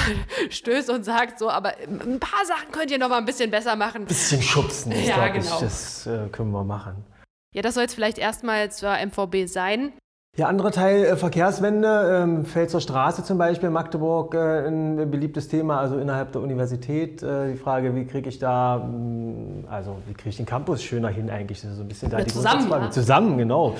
stößt 0.49 0.89
und 0.89 1.03
sagt 1.03 1.37
so, 1.37 1.49
aber 1.49 1.77
ein 1.77 2.19
paar 2.19 2.43
Sachen 2.45 2.71
könnt 2.71 2.89
ihr 2.89 2.97
noch 2.97 3.09
mal 3.09 3.17
ein 3.17 3.25
bisschen 3.25 3.51
besser 3.51 3.75
machen. 3.75 4.01
Ein 4.01 4.07
bisschen 4.07 4.41
schubsen, 4.41 4.91
ja, 4.91 5.27
genau. 5.27 5.55
Ich, 5.55 5.59
das 5.59 6.07
äh, 6.07 6.27
können 6.31 6.51
wir 6.51 6.63
machen. 6.63 7.05
Ja, 7.53 7.61
das 7.61 7.75
soll 7.75 7.83
jetzt 7.83 7.93
vielleicht 7.93 8.17
erstmal 8.17 8.71
zur 8.71 8.93
MVB 8.97 9.47
sein. 9.47 9.93
Ja, 10.37 10.49
anderer 10.49 10.71
Teil 10.71 11.05
äh, 11.05 11.15
Verkehrswende, 11.15 12.21
ähm, 12.23 12.43
Pfälzer 12.43 12.81
Straße 12.81 13.23
zum 13.23 13.37
Beispiel, 13.37 13.69
Magdeburg, 13.69 14.35
äh, 14.35 14.67
ein 14.67 15.09
beliebtes 15.09 15.47
Thema, 15.47 15.79
also 15.79 15.97
innerhalb 15.97 16.33
der 16.33 16.41
Universität. 16.41 17.23
Äh, 17.23 17.53
die 17.53 17.57
Frage, 17.57 17.95
wie 17.95 18.03
kriege 18.03 18.27
ich 18.27 18.37
da, 18.37 18.79
mh, 18.79 18.85
mm, 18.85 19.67
also 19.71 19.95
wie 20.07 20.13
kriege 20.13 20.31
ich 20.31 20.35
den 20.35 20.45
Campus 20.45 20.83
schöner 20.83 21.07
hin 21.07 21.29
eigentlich? 21.29 21.61
Das 21.61 21.77
so 21.77 21.83
ein 21.83 21.87
bisschen 21.87 22.11
da 22.11 22.17
ja, 22.17 22.25
die 22.25 22.31
zusammen, 22.31 22.69
ja. 22.69 22.91
Zusammen, 22.91 23.37
genau. 23.37 23.75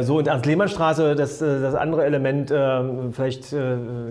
So, 0.00 0.16
und 0.16 0.28
Ernst-Lehmann-Straße, 0.28 1.14
das, 1.14 1.42
äh, 1.42 1.60
das 1.60 1.74
andere 1.74 2.04
Element, 2.04 2.48
vielleicht 3.12 3.54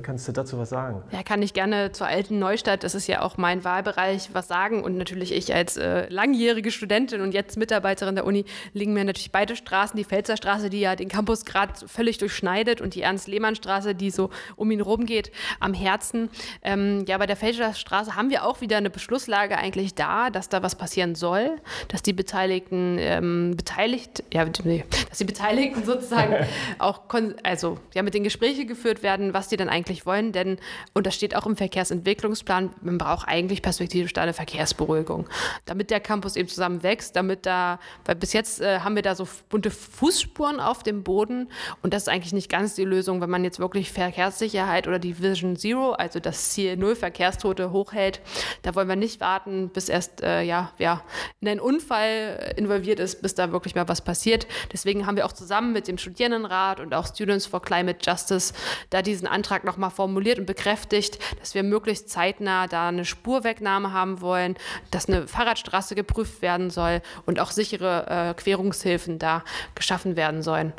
kannst 0.04 0.28
du 0.28 0.32
dazu 0.32 0.60
was 0.60 0.70
sagen. 0.70 1.02
Ja, 1.12 1.24
kann 1.24 1.42
ich 1.42 1.54
gerne 1.54 1.92
zur 1.92 2.08
alten 2.08 2.38
Neustadt, 2.38 2.84
das 2.84 2.94
ist 2.94 3.08
ja 3.08 3.22
auch 3.22 3.38
mein 3.38 3.64
Wahlbereich, 3.64 4.30
was 4.34 4.48
sagen. 4.48 4.84
Und 4.84 4.98
natürlich 4.98 5.34
ich 5.34 5.54
als 5.54 5.80
langjährige 6.10 6.72
Studentin 6.72 7.22
und 7.22 7.34
jetzt 7.34 7.58
Mitarbeiterin 7.58 8.16
der 8.16 8.26
Uni, 8.26 8.46
liegen 8.74 8.94
mir 8.94 9.04
natürlich 9.04 9.32
beide 9.32 9.56
Straßen, 9.56 9.98
die 9.98 10.06
Pfälzer 10.06 10.38
Straße, 10.38 10.70
die 10.70 10.80
ja 10.80 10.96
den 10.96 11.10
Campus 11.10 11.46
gerade 11.46 11.71
Stadt 11.72 11.90
völlig 11.90 12.18
durchschneidet 12.18 12.82
und 12.82 12.96
die 12.96 13.02
Ernst-Lehmann-Straße, 13.02 13.96
die 13.96 14.12
so 14.12 14.30
um 14.56 14.72
ihn 14.72 14.82
rum 14.82 15.06
geht, 15.06 15.32
am 15.60 15.74
Herzen. 15.74 16.30
Ähm, 16.62 17.06
ja, 17.08 17.18
bei 17.18 17.26
der 17.26 17.36
Fälscher 17.36 17.74
Straße 17.74 18.16
haben 18.16 18.30
wir 18.30 18.46
auch 18.46 18.62
wieder 18.62 18.78
eine 18.78 18.90
Beschlusslage 18.90 19.58
eigentlich 19.58 19.96
da, 19.96 20.30
dass 20.30 20.50
da 20.50 20.64
was 20.64 20.76
passieren 20.76 21.16
soll, 21.16 21.58
dass 21.88 22.02
die 22.02 22.14
Beteiligten 22.14 22.98
ähm, 23.00 23.54
beteiligt, 23.56 24.24
ja, 24.34 24.46
nee, 24.64 24.84
dass 25.10 25.18
die 25.18 25.26
Beteiligten 25.26 25.84
sozusagen 25.86 26.36
auch, 26.80 27.02
also 27.44 27.78
ja, 27.94 28.04
mit 28.04 28.14
den 28.14 28.24
Gesprächen 28.24 28.68
geführt 28.68 29.04
werden, 29.04 29.34
was 29.34 29.48
die 29.48 29.58
dann 29.58 29.70
eigentlich 29.70 30.06
wollen, 30.06 30.32
denn, 30.32 30.58
und 30.94 31.08
das 31.08 31.16
steht 31.16 31.36
auch 31.36 31.46
im 31.46 31.56
Verkehrsentwicklungsplan, 31.56 32.72
man 32.82 32.98
braucht 32.98 33.28
eigentlich 33.28 33.62
perspektivisch 33.62 34.14
da 34.14 34.22
eine 34.22 34.34
Verkehrsberuhigung, 34.34 35.28
damit 35.66 35.92
der 35.92 36.00
Campus 36.00 36.36
eben 36.36 36.48
zusammen 36.48 36.84
wächst, 36.84 37.16
damit 37.16 37.46
da, 37.46 37.80
weil 38.06 38.16
bis 38.16 38.34
jetzt 38.34 38.62
äh, 38.62 38.80
haben 38.80 38.96
wir 38.96 39.02
da 39.02 39.16
so 39.16 39.28
bunte 39.50 39.72
Fußspuren 39.72 40.60
auf 40.60 40.84
dem 40.84 41.04
Boden 41.04 41.48
und 41.82 41.94
das 41.94 42.04
ist 42.04 42.10
eigentlich 42.10 42.34
nicht 42.34 42.50
ganz 42.50 42.76
die 42.76 42.86
Lösung, 42.86 43.22
wenn 43.22 43.30
man 43.30 43.44
jetzt 43.44 43.60
wirklich 43.60 43.92
Verkehrssicherheit 43.92 44.88
oder 44.88 45.00
die 45.00 45.22
Vision 45.22 45.56
Zero, 45.56 45.92
also 45.92 46.20
das 46.20 46.52
Ziel 46.52 46.78
Null 46.78 46.96
Verkehrstote 46.96 47.72
hochhält. 47.72 48.22
Da 48.62 48.76
wollen 48.76 48.88
wir 48.88 48.96
nicht 48.96 49.20
warten, 49.20 49.70
bis 49.70 49.90
erst 49.90 50.22
äh, 50.22 50.42
ja, 50.42 50.72
ja, 50.78 51.04
in 51.40 51.48
einen 51.48 51.60
Unfall 51.60 52.54
involviert 52.58 53.00
ist, 53.00 53.22
bis 53.22 53.36
da 53.36 53.52
wirklich 53.52 53.76
mal 53.76 53.88
was 53.88 54.02
passiert. 54.02 54.48
Deswegen 54.72 55.06
haben 55.06 55.16
wir 55.16 55.26
auch 55.26 55.32
zusammen 55.32 55.74
mit 55.74 55.88
dem 55.88 55.98
Studierendenrat 55.98 56.80
und 56.80 56.94
auch 56.94 57.08
Students 57.08 57.46
for 57.46 57.62
Climate 57.62 58.00
Justice 58.02 58.54
da 58.90 59.02
diesen 59.02 59.28
Antrag 59.28 59.64
nochmal 59.64 59.92
formuliert 59.92 60.40
und 60.40 60.46
bekräftigt, 60.46 61.20
dass 61.40 61.54
wir 61.54 61.64
möglichst 61.64 62.10
zeitnah 62.10 62.68
da 62.68 62.90
eine 62.90 63.06
Spurwegnahme 63.06 63.94
haben 63.94 64.22
wollen, 64.22 64.56
dass 64.92 65.08
eine 65.08 65.28
Fahrradstraße 65.28 65.96
geprüft 65.96 66.42
werden 66.42 66.70
soll 66.70 67.02
und 67.26 67.40
auch 67.40 67.52
sichere 67.52 68.06
äh, 68.08 68.34
Querungshilfen 68.34 69.20
da 69.20 69.44
geschaffen 69.76 70.16
werden 70.16 70.42
sollen. 70.42 70.74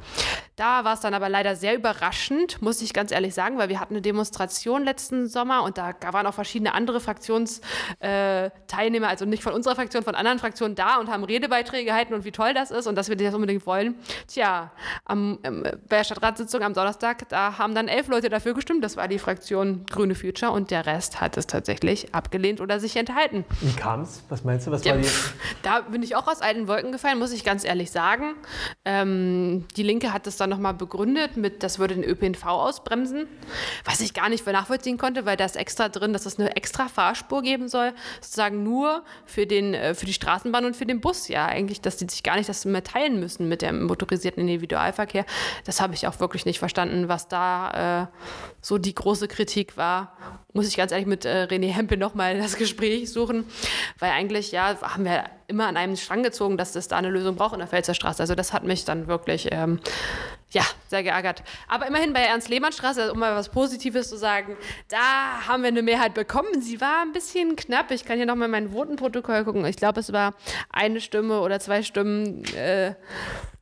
Da 0.56 0.84
war 0.84 0.94
es 0.94 1.00
dann 1.00 1.14
aber 1.14 1.30
leider 1.30 1.56
sehr 1.56 1.74
überraschend, 1.74 2.60
muss 2.60 2.82
ich 2.82 2.92
ganz 2.92 3.10
ehrlich 3.10 3.32
sagen, 3.32 3.56
weil 3.56 3.70
wir 3.70 3.80
hatten 3.80 3.94
eine 3.94 4.02
Demonstration 4.02 4.84
letzten 4.84 5.26
Sommer 5.26 5.62
und 5.62 5.78
da 5.78 5.94
waren 6.10 6.26
auch 6.26 6.34
verschiedene 6.34 6.74
andere 6.74 7.00
Fraktionsteilnehmer, 7.00 9.06
äh, 9.06 9.10
also 9.10 9.24
nicht 9.24 9.42
von 9.42 9.54
unserer 9.54 9.76
Fraktion, 9.76 10.02
von 10.02 10.14
anderen 10.14 10.38
Fraktionen 10.38 10.74
da 10.74 10.96
und 10.96 11.10
haben 11.10 11.24
Redebeiträge 11.24 11.86
gehalten 11.86 12.12
und 12.12 12.26
wie 12.26 12.32
toll 12.32 12.52
das 12.52 12.70
ist 12.70 12.86
und 12.86 12.96
dass 12.96 13.08
wir 13.08 13.16
das 13.16 13.34
unbedingt 13.34 13.66
wollen. 13.66 13.94
Tja, 14.26 14.72
am, 15.06 15.38
ähm, 15.42 15.62
bei 15.88 15.96
der 15.96 16.04
Stadtratssitzung 16.04 16.62
am 16.62 16.74
Donnerstag, 16.74 17.30
da 17.30 17.56
haben 17.56 17.74
dann 17.74 17.88
elf 17.88 18.08
Leute 18.08 18.28
dafür 18.28 18.52
gestimmt. 18.52 18.84
Das 18.84 18.98
war 18.98 19.08
die 19.08 19.18
Fraktion 19.18 19.86
Grüne 19.90 20.14
Future 20.14 20.52
und 20.52 20.70
der 20.70 20.84
Rest 20.84 21.22
hat 21.22 21.38
es 21.38 21.46
tatsächlich 21.46 22.14
abgelehnt 22.14 22.60
oder 22.60 22.78
sich 22.78 22.94
enthalten. 22.96 23.46
Wie 23.60 23.72
kam 23.72 24.02
es? 24.02 24.22
Was 24.28 24.44
meinst 24.44 24.66
du? 24.66 24.70
Was 24.70 24.84
ja, 24.84 24.94
war 24.94 25.00
die? 25.00 25.08
Da 25.62 25.80
bin 25.80 26.02
ich 26.02 26.14
auch 26.14 26.26
aus 26.26 26.42
alten 26.42 26.68
Wolken 26.68 26.92
gefallen, 26.92 27.18
muss 27.18 27.32
ich 27.32 27.42
ganz 27.42 27.64
ehrlich 27.64 27.90
sagen. 27.90 28.34
Ähm, 28.84 29.64
die 29.76 29.82
Linke 29.82 30.12
hat 30.12 30.26
es 30.26 30.41
dann 30.42 30.50
nochmal 30.50 30.74
begründet 30.74 31.37
mit, 31.37 31.62
das 31.62 31.78
würde 31.78 31.94
den 31.94 32.05
ÖPNV 32.05 32.44
ausbremsen, 32.46 33.26
was 33.85 34.00
ich 34.00 34.12
gar 34.12 34.28
nicht 34.28 34.46
nachvollziehen 34.46 34.98
konnte, 34.98 35.24
weil 35.24 35.37
da 35.37 35.44
ist 35.44 35.57
extra 35.57 35.88
drin, 35.88 36.12
dass 36.12 36.26
es 36.26 36.38
eine 36.38 36.57
extra 36.57 36.88
Fahrspur 36.88 37.42
geben 37.42 37.68
soll, 37.68 37.92
sozusagen 38.20 38.62
nur 38.62 39.05
für, 39.24 39.46
den, 39.46 39.74
äh, 39.74 39.94
für 39.94 40.07
die 40.07 40.12
Straßenbahn 40.12 40.64
und 40.64 40.76
für 40.76 40.87
den 40.87 41.00
Bus. 41.00 41.28
Ja, 41.28 41.46
eigentlich, 41.46 41.81
dass 41.81 41.96
die 41.96 42.07
sich 42.09 42.22
gar 42.22 42.37
nicht 42.37 42.48
das 42.48 42.64
mehr 42.64 42.85
teilen 42.85 43.20
müssen 43.20 43.48
mit 43.48 43.62
dem 43.62 43.85
motorisierten 43.85 44.42
Individualverkehr. 44.42 45.24
Das 45.64 45.81
habe 45.81 45.94
ich 45.94 46.07
auch 46.07 46.20
wirklich 46.20 46.44
nicht 46.44 46.59
verstanden, 46.59 47.09
was 47.09 47.28
da 47.28 48.02
äh, 48.02 48.07
so 48.61 48.78
die 48.78 48.94
große 48.94 49.28
Kritik 49.28 49.76
war. 49.76 50.16
Muss 50.52 50.68
ich 50.68 50.76
ganz 50.76 50.92
ehrlich 50.92 51.07
mit 51.07 51.24
äh, 51.24 51.46
René 51.50 51.68
Hempel 51.68 51.96
nochmal 51.96 52.37
das 52.38 52.57
Gespräch 52.57 53.11
suchen, 53.11 53.44
weil 53.98 54.11
eigentlich, 54.11 54.52
ja, 54.52 54.76
haben 54.83 55.05
wir 55.05 55.24
immer 55.52 55.66
an 55.66 55.76
einem 55.76 55.96
Strang 55.96 56.22
gezogen, 56.22 56.56
dass 56.56 56.74
es 56.74 56.88
da 56.88 56.96
eine 56.96 57.10
Lösung 57.10 57.36
braucht 57.36 57.52
in 57.52 57.58
der 57.58 57.68
Pfälzer 57.68 57.94
Straße. 57.94 58.22
Also 58.22 58.34
das 58.34 58.52
hat 58.52 58.64
mich 58.64 58.84
dann 58.84 59.06
wirklich 59.06 59.48
ähm, 59.52 59.80
ja, 60.50 60.62
sehr 60.88 61.02
geärgert. 61.02 61.42
Aber 61.68 61.86
immerhin 61.86 62.12
bei 62.12 62.20
Ernst-Lehmann-Straße, 62.20 63.12
um 63.12 63.18
mal 63.18 63.34
was 63.34 63.48
Positives 63.48 64.08
zu 64.08 64.16
sagen, 64.16 64.56
da 64.88 65.46
haben 65.46 65.62
wir 65.62 65.68
eine 65.68 65.82
Mehrheit 65.82 66.14
bekommen. 66.14 66.60
Sie 66.60 66.80
war 66.80 67.02
ein 67.02 67.12
bisschen 67.12 67.56
knapp. 67.56 67.90
Ich 67.90 68.04
kann 68.04 68.16
hier 68.16 68.26
nochmal 68.26 68.48
mein 68.48 68.72
Votenprotokoll 68.72 69.44
gucken. 69.44 69.64
Ich 69.64 69.76
glaube, 69.76 70.00
es 70.00 70.12
war 70.12 70.34
eine 70.70 71.00
Stimme 71.00 71.40
oder 71.40 71.60
zwei 71.60 71.82
Stimmen. 71.82 72.44
Äh, 72.54 72.94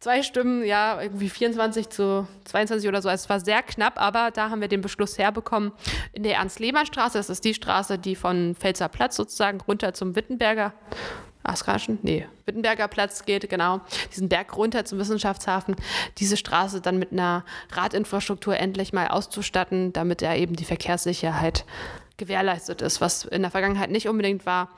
zwei 0.00 0.22
Stimmen, 0.22 0.64
ja, 0.64 1.00
irgendwie 1.00 1.28
24 1.28 1.90
zu 1.90 2.26
22 2.44 2.88
oder 2.88 3.02
so. 3.02 3.08
Also 3.08 3.24
es 3.24 3.30
war 3.30 3.40
sehr 3.40 3.62
knapp, 3.62 4.00
aber 4.00 4.30
da 4.30 4.50
haben 4.50 4.60
wir 4.60 4.68
den 4.68 4.80
Beschluss 4.80 5.18
herbekommen. 5.18 5.72
In 6.12 6.22
der 6.22 6.36
Ernst-Lehmann-Straße, 6.36 7.18
das 7.18 7.30
ist 7.30 7.44
die 7.44 7.54
Straße, 7.54 7.98
die 7.98 8.16
von 8.16 8.56
Pfälzer 8.56 8.88
Platz 8.88 9.16
sozusagen 9.16 9.60
runter 9.60 9.94
zum 9.94 10.16
Wittenberger 10.16 10.72
Askaschen? 11.50 11.98
Nee, 12.02 12.26
Wittenberger 12.46 12.88
Platz 12.88 13.24
geht, 13.24 13.48
genau, 13.48 13.80
diesen 14.10 14.28
Berg 14.28 14.56
runter 14.56 14.84
zum 14.84 14.98
Wissenschaftshafen, 14.98 15.76
diese 16.18 16.36
Straße 16.36 16.80
dann 16.80 16.98
mit 16.98 17.12
einer 17.12 17.44
Radinfrastruktur 17.72 18.56
endlich 18.56 18.92
mal 18.92 19.08
auszustatten, 19.08 19.92
damit 19.92 20.22
er 20.22 20.36
eben 20.36 20.56
die 20.56 20.64
Verkehrssicherheit 20.64 21.64
gewährleistet 22.20 22.82
ist, 22.82 23.00
was 23.00 23.24
in 23.24 23.42
der 23.42 23.50
Vergangenheit 23.50 23.90
nicht 23.90 24.06
unbedingt 24.06 24.46
war. 24.46 24.68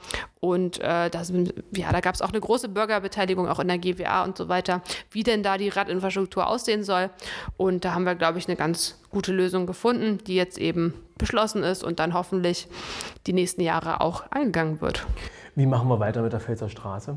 Und 0.40 0.78
äh, 0.78 1.10
das, 1.10 1.30
ja, 1.72 1.92
da 1.92 2.00
gab 2.00 2.14
es 2.14 2.22
auch 2.22 2.30
eine 2.30 2.40
große 2.40 2.70
Bürgerbeteiligung, 2.70 3.48
auch 3.48 3.58
in 3.58 3.68
der 3.68 3.78
GWA 3.78 4.22
und 4.24 4.38
so 4.38 4.48
weiter, 4.48 4.80
wie 5.10 5.24
denn 5.24 5.42
da 5.42 5.58
die 5.58 5.68
Radinfrastruktur 5.68 6.46
aussehen 6.46 6.84
soll. 6.84 7.10
Und 7.58 7.84
da 7.84 7.94
haben 7.94 8.04
wir, 8.04 8.14
glaube 8.14 8.38
ich, 8.38 8.46
eine 8.46 8.56
ganz 8.56 8.98
gute 9.10 9.32
Lösung 9.32 9.66
gefunden, 9.66 10.18
die 10.24 10.36
jetzt 10.36 10.56
eben 10.56 10.94
beschlossen 11.18 11.62
ist 11.64 11.84
und 11.84 11.98
dann 11.98 12.14
hoffentlich 12.14 12.68
die 13.26 13.32
nächsten 13.32 13.60
Jahre 13.60 14.00
auch 14.00 14.24
eingegangen 14.30 14.80
wird. 14.80 15.06
Wie 15.54 15.66
machen 15.66 15.88
wir 15.88 16.00
weiter 16.00 16.22
mit 16.22 16.32
der 16.32 16.40
Pfälzer 16.40 16.70
Straße? 16.70 17.16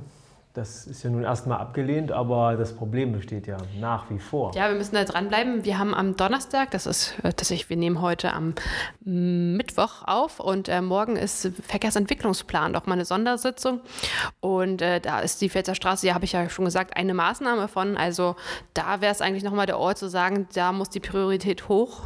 Das 0.56 0.88
ist 0.88 1.04
ja 1.04 1.10
nun 1.10 1.24
erstmal 1.24 1.60
abgelehnt, 1.60 2.14
aber 2.14 2.56
das 2.56 2.74
Problem 2.74 3.12
besteht 3.12 3.46
ja 3.46 3.58
nach 3.80 4.10
wie 4.10 4.20
vor. 4.20 4.54
Ja, 4.56 4.70
wir 4.70 4.76
müssen 4.76 4.96
da 4.96 5.04
dranbleiben. 5.04 5.66
Wir 5.66 5.78
haben 5.80 5.94
am 5.94 6.16
Donnerstag, 6.16 6.72
das 6.72 6.86
ist 6.86 7.16
tatsächlich, 7.22 7.70
wir 7.70 7.76
nehmen 7.76 8.02
heute 8.02 8.32
am 8.32 8.54
Mittwoch 9.02 10.04
auf 10.06 10.40
und 10.40 10.70
äh, 10.70 10.82
morgen 10.82 11.18
ist 11.18 11.52
Verkehrsentwicklungsplan, 11.62 12.72
doch 12.72 12.86
mal 12.86 12.94
eine 12.94 13.04
Sondersitzung. 13.04 13.82
Und 14.40 14.82
äh, 14.82 15.02
da 15.02 15.20
ist 15.20 15.42
die 15.42 15.50
Pfälzer 15.50 15.76
Straße, 15.76 16.08
ja, 16.08 16.14
habe 16.14 16.24
ich 16.24 16.32
ja 16.32 16.48
schon 16.50 16.64
gesagt, 16.64 16.96
eine 16.96 17.14
Maßnahme 17.14 17.68
von. 17.68 17.98
Also 17.98 18.38
da 18.74 19.02
wäre 19.02 19.12
es 19.12 19.20
eigentlich 19.20 19.44
nochmal 19.44 19.66
der 19.66 19.78
Ort 19.78 19.98
zu 19.98 20.10
sagen, 20.10 20.48
da 20.54 20.72
muss 20.72 20.90
die 20.90 21.02
Priorität 21.02 21.68
hoch 21.68 22.02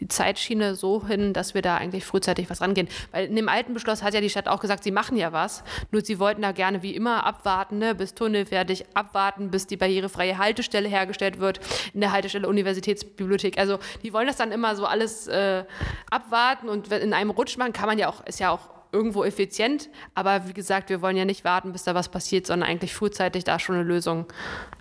die 0.00 0.08
Zeitschiene 0.08 0.74
so 0.74 1.06
hin, 1.06 1.32
dass 1.32 1.54
wir 1.54 1.62
da 1.62 1.76
eigentlich 1.76 2.04
frühzeitig 2.04 2.50
was 2.50 2.60
rangehen. 2.60 2.88
Weil 3.12 3.26
in 3.26 3.36
dem 3.36 3.48
alten 3.48 3.74
Beschluss 3.74 4.02
hat 4.02 4.14
ja 4.14 4.20
die 4.20 4.30
Stadt 4.30 4.48
auch 4.48 4.60
gesagt, 4.60 4.84
sie 4.84 4.90
machen 4.90 5.16
ja 5.16 5.32
was. 5.32 5.64
Nur 5.90 6.04
sie 6.04 6.18
wollten 6.18 6.42
da 6.42 6.52
gerne 6.52 6.82
wie 6.82 6.94
immer 6.94 7.24
abwarten, 7.24 7.78
ne, 7.78 7.94
bis 7.94 8.14
Tunnel 8.14 8.46
fertig, 8.46 8.84
abwarten, 8.94 9.50
bis 9.50 9.66
die 9.66 9.76
barrierefreie 9.76 10.38
Haltestelle 10.38 10.88
hergestellt 10.88 11.38
wird 11.38 11.60
in 11.92 12.00
der 12.00 12.12
Haltestelle 12.12 12.48
Universitätsbibliothek. 12.48 13.58
Also 13.58 13.78
die 14.02 14.12
wollen 14.12 14.26
das 14.26 14.36
dann 14.36 14.52
immer 14.52 14.76
so 14.76 14.86
alles 14.86 15.26
äh, 15.26 15.64
abwarten 16.10 16.68
und 16.68 16.90
in 16.92 17.12
einem 17.12 17.30
Rutsch 17.30 17.56
machen 17.56 17.72
kann 17.72 17.86
man 17.86 17.98
ja 17.98 18.08
auch, 18.08 18.24
ist 18.26 18.40
ja 18.40 18.50
auch 18.50 18.73
irgendwo 18.94 19.24
effizient. 19.24 19.90
Aber 20.14 20.48
wie 20.48 20.54
gesagt, 20.54 20.88
wir 20.88 21.02
wollen 21.02 21.16
ja 21.16 21.24
nicht 21.24 21.44
warten, 21.44 21.72
bis 21.72 21.82
da 21.82 21.94
was 21.94 22.08
passiert, 22.08 22.46
sondern 22.46 22.68
eigentlich 22.68 22.94
frühzeitig 22.94 23.44
da 23.44 23.58
schon 23.58 23.74
eine 23.74 23.84
Lösung 23.84 24.26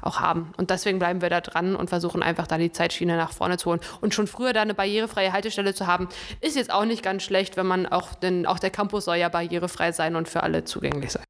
auch 0.02 0.19
haben. 0.19 0.54
Und 0.58 0.69
deswegen 0.69 0.99
bleiben 0.99 1.21
wir 1.21 1.30
da 1.30 1.41
dran 1.41 1.76
und 1.76 1.89
versuchen 1.89 2.23
einfach 2.23 2.47
da 2.47 2.58
die 2.58 2.71
Zeitschiene 2.71 3.17
nach 3.17 3.34
vorne 3.34 3.58
zu 3.58 3.71
holen. 3.71 3.82
Und 3.99 4.13
schon 4.13 4.28
früher 4.28 4.54
da 4.54 4.62
eine 4.62 4.76
barrierefreie 4.76 5.34
Haltestelle 5.34 5.73
zu 5.73 5.88
haben, 5.88 6.08
ist 6.39 6.56
jetzt 6.56 6.71
auch 6.71 6.86
nicht 6.86 7.04
ganz 7.04 7.23
schlecht, 7.23 7.58
wenn 7.58 7.65
man 7.67 7.88
auch, 7.88 8.13
denn 8.13 8.45
auch 8.45 8.60
der 8.60 8.69
Campus 8.69 9.06
soll 9.06 9.17
ja 9.17 9.30
barrierefrei 9.30 9.91
sein 9.91 10.15
und 10.15 10.30
für 10.30 10.43
alle 10.43 10.63
zugänglich 10.63 11.12
sein. 11.12 11.23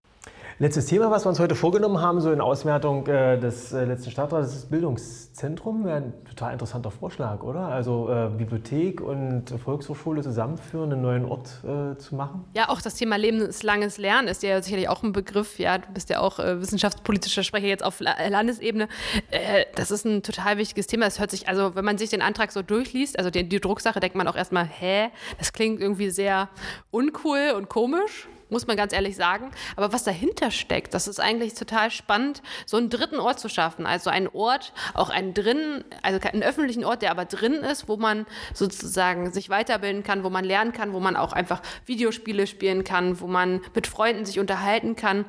Letztes 0.59 0.85
Thema, 0.85 1.09
was 1.09 1.25
wir 1.25 1.29
uns 1.29 1.39
heute 1.39 1.55
vorgenommen 1.55 1.99
haben, 1.99 2.21
so 2.21 2.31
in 2.31 2.39
Auswertung 2.39 3.07
äh, 3.07 3.39
des 3.39 3.73
äh, 3.73 3.85
letzten 3.85 4.11
Stadtrats, 4.11 4.49
ist 4.49 4.55
das 4.55 4.65
Bildungszentrum. 4.69 5.83
Wäre 5.83 5.97
ein 5.97 6.13
total 6.25 6.53
interessanter 6.53 6.91
Vorschlag, 6.91 7.41
oder? 7.41 7.61
Also 7.61 8.07
äh, 8.07 8.29
Bibliothek 8.29 9.01
und 9.01 9.49
Volkshochschule 9.49 10.21
zusammenführen, 10.21 10.91
einen 10.91 11.01
neuen 11.01 11.25
Ort 11.25 11.49
äh, 11.63 11.97
zu 11.97 12.15
machen. 12.15 12.45
Ja, 12.53 12.69
auch 12.69 12.81
das 12.81 12.93
Thema 12.93 13.15
lebenslanges 13.15 13.97
Lernen 13.97 14.27
ist 14.27 14.43
ja 14.43 14.61
sicherlich 14.61 14.89
auch 14.89 15.01
ein 15.01 15.11
Begriff. 15.11 15.57
Ja, 15.57 15.79
du 15.79 15.91
bist 15.91 16.11
ja 16.11 16.19
auch 16.19 16.37
äh, 16.37 16.61
wissenschaftspolitischer 16.61 17.41
Sprecher 17.41 17.67
jetzt 17.67 17.83
auf 17.83 17.99
Landesebene. 17.99 18.87
Äh, 19.31 19.65
das 19.75 19.89
ist 19.89 20.05
ein 20.05 20.21
total 20.21 20.57
wichtiges 20.57 20.85
Thema. 20.85 21.05
Das 21.05 21.19
hört 21.19 21.31
sich, 21.31 21.47
also 21.47 21.73
wenn 21.73 21.83
man 21.83 21.97
sich 21.97 22.11
den 22.11 22.21
Antrag 22.21 22.51
so 22.51 22.61
durchliest, 22.61 23.17
also 23.17 23.31
die, 23.31 23.49
die 23.49 23.59
Drucksache, 23.59 23.99
denkt 23.99 24.15
man 24.15 24.27
auch 24.27 24.35
erstmal, 24.35 24.65
hä, 24.65 25.09
das 25.39 25.51
klingt 25.51 25.81
irgendwie 25.81 26.11
sehr 26.11 26.49
uncool 26.91 27.53
und 27.57 27.69
komisch 27.69 28.27
muss 28.53 28.67
man 28.67 28.77
ganz 28.77 28.93
ehrlich 28.93 29.17
sagen. 29.17 29.51
Aber 29.75 29.91
was 29.91 30.03
dahinter 30.03 30.51
steckt, 30.51 30.93
das 30.93 31.07
ist 31.07 31.19
eigentlich 31.19 31.55
total 31.55 31.91
spannend, 31.91 32.41
so 32.65 32.77
einen 32.77 32.89
dritten 32.89 33.19
Ort 33.19 33.39
zu 33.39 33.49
schaffen. 33.49 33.85
Also 33.85 34.09
einen 34.09 34.29
Ort, 34.29 34.71
auch 34.93 35.09
einen 35.09 35.33
drin, 35.33 35.83
also 36.01 36.19
einen 36.29 36.43
öffentlichen 36.43 36.85
Ort, 36.85 37.01
der 37.01 37.11
aber 37.11 37.25
drin 37.25 37.55
ist, 37.55 37.89
wo 37.89 37.97
man 37.97 38.25
sozusagen 38.53 39.33
sich 39.33 39.49
weiterbilden 39.49 40.03
kann, 40.03 40.23
wo 40.23 40.29
man 40.29 40.45
lernen 40.45 40.71
kann, 40.71 40.93
wo 40.93 41.01
man 41.01 41.17
auch 41.17 41.33
einfach 41.33 41.61
Videospiele 41.85 42.47
spielen 42.47 42.85
kann, 42.85 43.19
wo 43.19 43.27
man 43.27 43.59
mit 43.75 43.87
Freunden 43.87 44.25
sich 44.25 44.39
unterhalten 44.39 44.95
kann. 44.95 45.25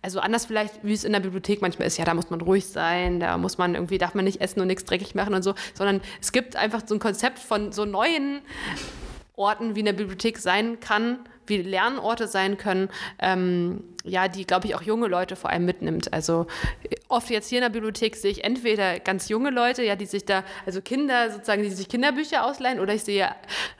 Also 0.00 0.20
anders 0.20 0.46
vielleicht, 0.46 0.82
wie 0.82 0.94
es 0.94 1.04
in 1.04 1.12
der 1.12 1.20
Bibliothek 1.20 1.62
manchmal 1.62 1.86
ist, 1.86 1.98
ja, 1.98 2.04
da 2.04 2.14
muss 2.14 2.30
man 2.30 2.40
ruhig 2.40 2.66
sein, 2.66 3.20
da 3.20 3.36
muss 3.38 3.58
man 3.58 3.74
irgendwie, 3.74 3.98
darf 3.98 4.14
man 4.14 4.24
nicht 4.24 4.40
essen 4.40 4.60
und 4.60 4.66
nichts 4.66 4.84
dreckig 4.84 5.14
machen 5.14 5.34
und 5.34 5.42
so, 5.42 5.54
sondern 5.74 6.00
es 6.20 6.32
gibt 6.32 6.56
einfach 6.56 6.82
so 6.86 6.94
ein 6.94 7.00
Konzept 7.00 7.38
von 7.38 7.70
so 7.72 7.84
neuen 7.84 8.40
Orten 9.36 9.74
wie 9.74 9.80
in 9.80 9.86
der 9.86 9.92
Bibliothek 9.92 10.38
sein 10.38 10.80
kann, 10.80 11.18
wie 11.46 11.58
Lernorte 11.58 12.28
sein 12.28 12.56
können, 12.56 12.88
ähm, 13.18 13.84
ja, 14.04 14.28
die, 14.28 14.44
glaube 14.44 14.66
ich, 14.66 14.74
auch 14.74 14.82
junge 14.82 15.06
Leute 15.06 15.36
vor 15.36 15.50
allem 15.50 15.64
mitnimmt. 15.64 16.12
Also 16.12 16.46
oft 17.08 17.30
jetzt 17.30 17.48
hier 17.48 17.58
in 17.58 17.62
der 17.62 17.70
Bibliothek 17.70 18.16
sehe 18.16 18.30
ich 18.30 18.44
entweder 18.44 18.98
ganz 18.98 19.28
junge 19.28 19.50
Leute, 19.50 19.84
ja, 19.84 19.96
die 19.96 20.06
sich 20.06 20.24
da, 20.24 20.42
also 20.66 20.80
Kinder 20.80 21.30
sozusagen, 21.30 21.62
die 21.62 21.70
sich 21.70 21.88
Kinderbücher 21.88 22.44
ausleihen, 22.44 22.80
oder 22.80 22.94
ich 22.94 23.04
sehe 23.04 23.28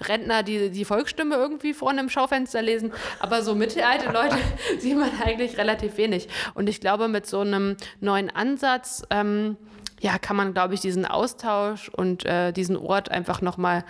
Rentner, 0.01 0.43
die 0.43 0.71
die 0.71 0.85
Volksstimme 0.85 1.35
irgendwie 1.35 1.75
vorne 1.75 2.01
im 2.01 2.09
Schaufenster 2.09 2.63
lesen. 2.63 2.93
Aber 3.19 3.43
so 3.43 3.55
mittelalte 3.55 4.13
Leute 4.13 4.37
sieht 4.79 4.97
man 4.97 5.11
eigentlich 5.23 5.59
relativ 5.59 5.97
wenig. 5.97 6.29
Und 6.55 6.69
ich 6.69 6.81
glaube, 6.81 7.09
mit 7.09 7.27
so 7.27 7.41
einem 7.41 7.77
neuen 8.01 8.31
Ansatz, 8.31 9.03
ähm, 9.11 9.57
ja, 10.01 10.19
kann 10.19 10.37
man, 10.37 10.53
glaube 10.53 10.75
ich, 10.75 10.81
diesen 10.81 11.07
Austausch 11.07 11.89
und 11.89 12.25
äh, 12.27 12.53
diesen 12.53 12.77
Ort 12.77 13.11
einfach 13.11 13.41
nochmal 13.41 13.85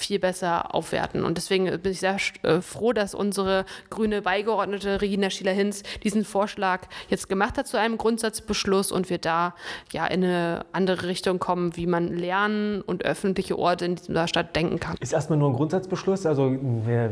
viel 0.00 0.18
besser 0.18 0.74
aufwerten. 0.74 1.24
Und 1.24 1.36
deswegen 1.36 1.66
bin 1.80 1.92
ich 1.92 2.00
sehr 2.00 2.16
äh, 2.42 2.60
froh, 2.60 2.92
dass 2.92 3.14
unsere 3.14 3.64
grüne 3.90 4.22
Beigeordnete 4.22 5.00
Regina 5.00 5.30
Schieler-Hinz 5.30 5.82
diesen 6.02 6.24
Vorschlag 6.24 6.82
jetzt 7.08 7.28
gemacht 7.28 7.58
hat 7.58 7.66
zu 7.66 7.78
einem 7.78 7.98
Grundsatzbeschluss 7.98 8.90
und 8.92 9.10
wir 9.10 9.18
da 9.18 9.54
ja 9.92 10.06
in 10.06 10.24
eine 10.24 10.64
andere 10.72 11.06
Richtung 11.06 11.38
kommen, 11.38 11.76
wie 11.76 11.86
man 11.86 12.08
Lernen 12.08 12.80
und 12.82 13.04
öffentliche 13.04 13.58
Orte 13.58 13.84
in 13.84 13.96
dieser 13.96 14.26
Stadt 14.26 14.56
denken 14.56 14.80
kann. 14.80 14.96
Ist 15.00 15.12
erstmal 15.12 15.38
nur 15.38 15.50
ein 15.50 15.54
Grundsatzbeschluss, 15.54 16.26
also 16.26 16.56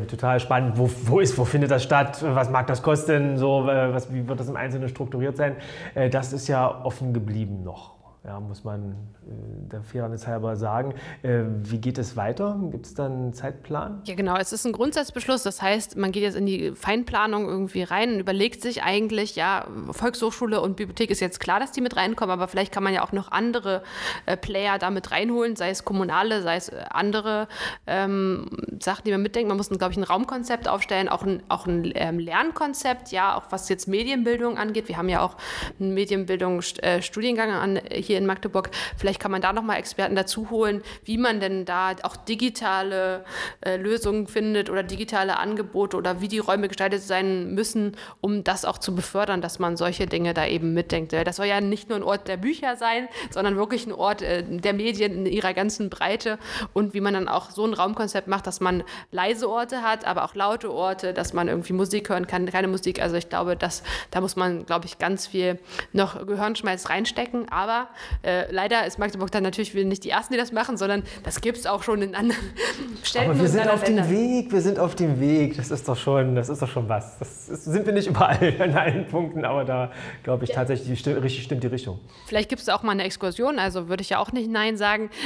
total 0.09 0.41
spannend, 0.41 0.79
wo, 0.79 0.91
wo, 1.05 1.21
ist, 1.21 1.37
wo 1.39 1.45
findet 1.45 1.71
das 1.71 1.83
statt, 1.83 2.19
was 2.23 2.51
mag 2.51 2.67
das 2.67 2.83
kosten, 2.83 3.37
so, 3.37 3.69
äh, 3.69 3.93
was, 3.93 4.13
wie 4.13 4.27
wird 4.27 4.41
das 4.41 4.49
im 4.49 4.57
Einzelnen 4.57 4.89
strukturiert 4.89 5.37
sein. 5.37 5.57
Äh, 5.95 6.11
das 6.11 6.33
ist 6.33 6.49
ja 6.49 6.85
offen 6.85 7.13
geblieben 7.13 7.63
noch 7.63 7.98
ja, 8.29 8.41
muss 8.41 8.63
man 8.63 8.91
äh, 9.27 9.71
der 9.73 9.83
Fairness 9.83 10.27
halber 10.27 10.55
sagen. 10.57 10.93
Äh, 11.23 11.45
wie 11.63 11.79
geht 11.79 11.97
es 11.97 12.15
weiter? 12.15 12.61
Gibt 12.71 12.85
es 12.85 12.93
dann 12.93 13.13
einen 13.13 13.33
Zeitplan? 13.33 14.03
Ja, 14.05 14.15
genau. 14.15 14.37
Es 14.37 14.53
ist 14.53 14.67
ein 14.67 14.73
Grundsatzbeschluss. 14.73 15.45
Das 15.45 15.63
heißt, 15.63 15.97
man 15.97 16.13
geht 16.13 16.25
jetzt 16.25 16.37
in 16.37 16.45
die 16.45 16.73
Feinplanung 16.73 17.49
irgendwie 17.49 17.83
rein 17.83 18.13
und 18.13 18.21
überlegt 18.21 18.61
sich 18.61 18.83
eigentlich, 18.83 19.35
ja, 19.35 19.67
Volkshochschule 19.93 20.61
und 20.61 20.77
Bibliothek 20.77 21.11
ist 21.11 21.21
jetzt 21.21 21.41
klar, 21.41 21.59
dass 21.59 21.73
die 21.73 21.81
mit 21.81 21.97
reinkommen, 21.97 22.31
aber 22.31 22.49
vielleicht 22.49 22.71
kann 22.71 22.83
man 22.83 22.93
ja 22.93 23.03
auch 23.03 23.13
noch 23.13 23.33
andere 23.33 23.83
äh, 24.27 24.37
Player 24.37 24.79
da 24.79 24.91
mit 24.91 25.11
reinholen, 25.11 25.57
sei 25.57 25.71
es 25.71 25.87
kommunale, 25.87 26.43
sei 26.43 26.57
es 26.57 26.71
andere 26.91 27.49
ähm, 27.87 28.51
Sachen, 28.79 29.05
die 29.07 29.11
man 29.11 29.23
mitdenkt. 29.23 29.49
Man 29.49 29.57
muss, 29.57 29.71
glaube 29.71 29.93
ich, 29.93 29.97
ein 29.97 30.05
Raumkonzept 30.05 30.69
aufstellen, 30.69 31.09
auch 31.09 31.23
ein, 31.23 31.43
auch 31.49 31.67
ein 31.67 31.91
ähm, 31.95 32.19
Lernkonzept, 32.19 33.11
ja, 33.11 33.37
auch 33.37 33.45
was 33.49 33.71
jetzt 33.71 33.89
Medienbildung 33.89 34.59
angeht. 34.59 34.89
Wir 34.89 34.99
haben 34.99 35.09
ja 35.09 35.23
auch 35.23 35.39
einen 35.81 35.95
Medienbildungsstudiengang 35.95 37.53
an 37.53 37.81
hier 37.91 38.18
in 38.19 38.27
Magdeburg. 38.27 38.71
Vielleicht 38.97 39.21
kann 39.21 39.31
man 39.31 39.41
da 39.41 39.53
nochmal 39.53 39.79
Experten 39.79 40.15
dazu 40.15 40.51
holen, 40.51 40.83
wie 41.05 41.19
man 41.19 41.41
denn 41.41 41.65
da 41.65 41.93
auch 42.03 42.17
digitale 42.17 43.25
äh, 43.61 43.77
Lösungen 43.77 44.27
findet 44.27 44.69
oder 44.71 44.83
digitale 44.83 45.39
Angebote 45.39 45.97
oder 45.97 46.21
wie 46.21 46.29
die 46.29 46.39
Räume 46.39 46.69
gestaltet 46.69 47.03
sein 47.03 47.55
müssen, 47.55 47.97
um 48.21 48.45
das 48.45 48.65
auch 48.65 48.79
zu 48.79 48.95
befördern, 48.95 49.41
dass 49.41 49.59
man 49.59 49.77
solche 49.77 50.07
Dinge 50.07 50.35
da 50.35 50.47
eben 50.47 50.75
mitdenkt. 50.75 51.13
Das 51.13 51.37
soll 51.37 51.47
ja 51.47 51.61
nicht 51.61 51.89
nur 51.89 51.97
ein 51.97 52.03
Ort 52.03 52.29
der 52.29 52.37
Bücher 52.37 52.77
sein, 52.77 53.09
sondern 53.31 53.57
wirklich 53.57 53.87
ein 53.87 53.93
Ort 53.93 54.23
äh, 54.23 54.43
der 54.43 54.75
Medien 54.75 55.13
in 55.13 55.27
ihrer 55.27 55.55
ganzen 55.55 55.91
Breite 55.91 56.39
und 56.73 56.95
wie 56.95 57.01
man 57.01 57.15
dann 57.15 57.29
auch 57.29 57.51
so 57.51 57.65
ein 57.65 57.75
Raumkonzept 57.75 58.29
macht, 58.29 58.47
dass 58.47 58.61
man 58.61 58.83
leise 59.11 59.49
Orte 59.49 59.83
hat, 59.83 60.05
aber 60.05 60.25
auch 60.25 60.35
laute 60.35 60.73
Orte, 60.73 61.15
dass 61.15 61.33
man 61.33 61.49
irgendwie 61.49 61.73
Musik 61.73 62.09
hören 62.09 62.27
kann, 62.27 62.47
keine 62.47 62.69
Musik. 62.69 63.01
Also 63.01 63.17
ich 63.17 63.29
glaube, 63.29 63.57
dass, 63.57 63.83
da 64.11 64.21
muss 64.21 64.37
man, 64.37 64.67
glaube 64.67 64.87
ich, 64.87 64.99
ganz 64.99 65.27
viel 65.27 65.59
noch 65.93 66.27
Gehirnschmalz 66.27 66.89
reinstecken. 66.89 67.49
Aber 67.51 67.89
äh, 68.23 68.51
leider 68.51 68.87
ist 68.87 68.99
Magdeburg 68.99 69.31
dann 69.31 69.43
natürlich 69.43 69.75
nicht 69.75 70.05
die 70.05 70.11
Ersten, 70.11 70.33
die 70.35 70.39
das 70.39 70.53
machen, 70.53 70.77
sondern 70.77 71.03
das 71.25 71.41
gibt 71.41 71.59
es 71.59 71.67
auch 71.67 71.83
schon 71.83 72.03
in 72.03 72.15
anderen 72.15 72.41
Städten. 73.03 73.31
Aber 73.31 73.41
wir 73.41 73.49
sind 73.49 73.69
auf 73.69 73.85
dem 73.85 74.09
Weg, 74.11 74.53
wir 74.53 74.61
sind 74.61 74.79
auf 74.79 74.95
dem 74.95 75.21
Weg. 75.21 75.57
Das 75.57 75.71
ist 75.71 75.89
doch 75.89 75.97
schon, 75.97 76.35
das 76.35 76.49
ist 76.49 76.63
doch 76.63 76.69
schon 76.69 76.89
was. 76.89 77.19
Das 77.19 77.49
ist, 77.49 77.65
sind 77.65 77.87
wir 77.87 77.93
nicht 77.93 78.09
überall 78.09 78.55
an 78.61 78.75
allen 78.75 79.07
Punkten, 79.07 79.45
aber 79.45 79.65
da 79.65 79.91
glaube 80.23 80.45
ich 80.45 80.51
ja. 80.51 80.57
tatsächlich, 80.57 81.03
die, 81.03 81.11
richtig 81.11 81.45
stimmt 81.45 81.63
die 81.63 81.69
Richtung. 81.69 81.99
Vielleicht 82.27 82.49
gibt 82.49 82.63
es 82.63 82.69
auch 82.69 82.83
mal 82.83 82.93
eine 82.93 83.05
Exkursion, 83.05 83.59
also 83.59 83.89
würde 83.89 84.03
ich 84.03 84.11
ja 84.11 84.19
auch 84.19 84.33
nicht 84.33 84.51
Nein 84.51 84.77
sagen. 84.77 85.11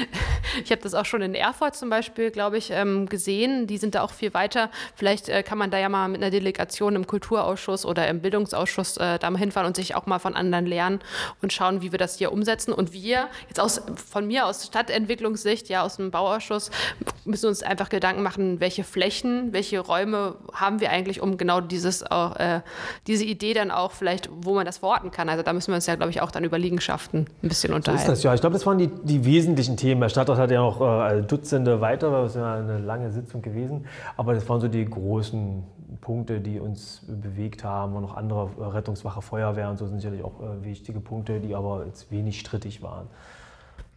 Ich 0.65 0.71
habe 0.71 0.83
das 0.83 0.93
auch 0.93 1.07
schon 1.07 1.23
in 1.23 1.35
Erfurt 1.35 1.75
zum 1.77 1.89
Beispiel, 1.89 2.31
glaube 2.31 2.59
ich, 2.59 2.71
ähm, 2.71 3.09
gesehen. 3.09 3.67
Die 3.67 3.79
sind 3.79 3.95
da 3.95 4.03
auch 4.03 4.11
viel 4.11 4.35
weiter. 4.35 4.71
Vielleicht 4.97 5.31
äh, 5.31 5.43
kann 5.43 5.57
man 5.57 5.71
da 5.71 5.79
ja 5.79 5.89
mal 5.89 6.09
mit 6.09 6.23
einer 6.23 6.31
Delegation 6.31 6.95
im 6.95 7.07
Kulturausschuss 7.07 7.87
oder 7.87 8.07
im 8.09 8.21
Bildungsausschuss 8.21 8.99
äh, 8.99 9.19
da 9.19 9.31
mal 9.31 9.39
hinfahren 9.39 9.67
und 9.67 9.77
sich 9.77 9.95
auch 9.95 10.05
mal 10.05 10.19
von 10.19 10.35
anderen 10.35 10.67
lernen 10.67 11.01
und 11.41 11.53
schauen, 11.53 11.81
wie 11.81 11.91
wir 11.91 11.99
das 11.99 12.19
hier 12.19 12.33
umsetzen. 12.33 12.62
Und 12.71 12.93
wir, 12.93 13.29
jetzt 13.49 13.59
aus, 13.59 13.81
von 14.11 14.27
mir 14.27 14.47
aus 14.47 14.67
Stadtentwicklungssicht, 14.67 15.71
ja, 15.71 15.83
aus 15.83 15.97
dem 15.97 16.11
Bauausschuss, 16.11 16.71
müssen 17.25 17.47
uns 17.47 17.63
einfach 17.63 17.89
Gedanken 17.89 18.23
machen, 18.23 18.61
welche 18.61 18.85
Flächen, 18.85 19.53
welche 19.53 19.81
Räume 19.81 20.37
haben 20.53 20.81
wir 20.81 20.91
eigentlich, 20.91 21.23
um 21.23 21.39
genau 21.39 21.61
dieses, 21.63 22.03
äh, 22.03 22.61
diese 23.07 23.25
Idee 23.25 23.55
dann 23.55 23.71
auch 23.71 23.93
vielleicht, 23.93 24.29
wo 24.33 24.55
man 24.55 24.67
das 24.67 24.79
verorten 24.79 25.11
kann. 25.11 25.29
Also 25.29 25.43
da 25.43 25.53
müssen 25.53 25.69
wir 25.69 25.77
uns 25.77 25.87
ja, 25.87 25.95
glaube 25.95 26.11
ich, 26.11 26.21
auch 26.21 26.31
dann 26.31 26.45
über 26.45 26.59
Liegenschaften 26.59 27.27
ein 27.43 27.49
bisschen 27.49 27.73
unterhalten. 27.73 28.05
So 28.05 28.13
ist 28.13 28.19
das, 28.19 28.23
ja. 28.25 28.35
Ich 28.35 28.41
glaube, 28.41 28.55
das 28.55 28.67
waren 28.67 28.79
die, 28.79 28.89
die 28.89 29.25
wesentlichen 29.25 29.77
Themen. 29.77 30.01
Der 30.01 30.09
Stadtrat 30.11 30.39
hat 30.39 30.51
ja 30.51 30.61
auch 30.61 31.09
äh, 31.11 31.23
Dutzende 31.23 31.81
weitere, 31.81 32.23
das 32.23 32.33
ist 32.33 32.37
ja 32.37 32.55
eine 32.55 32.79
lange 32.79 33.11
Sitzung 33.11 33.41
gewesen. 33.41 33.87
Aber 34.17 34.35
das 34.35 34.49
waren 34.49 34.61
so 34.61 34.69
die 34.69 34.85
großen 34.85 35.63
Punkte, 36.01 36.41
die 36.41 36.61
uns 36.61 37.03
bewegt 37.07 37.65
haben. 37.65 37.95
Und 37.95 38.03
noch 38.03 38.17
andere 38.17 38.51
äh, 38.59 38.65
Rettungswache, 38.65 39.23
Feuerwehr 39.23 39.71
und 39.71 39.79
so 39.79 39.87
sind 39.87 40.01
sicherlich 40.01 40.25
auch 40.25 40.41
äh, 40.41 40.65
wichtige 40.65 41.01
Punkte, 41.01 41.41
die 41.41 41.55
aber 41.55 41.85
jetzt 41.87 42.11
wenig 42.11 42.41
strittig 42.41 42.83
waren. 42.83 43.09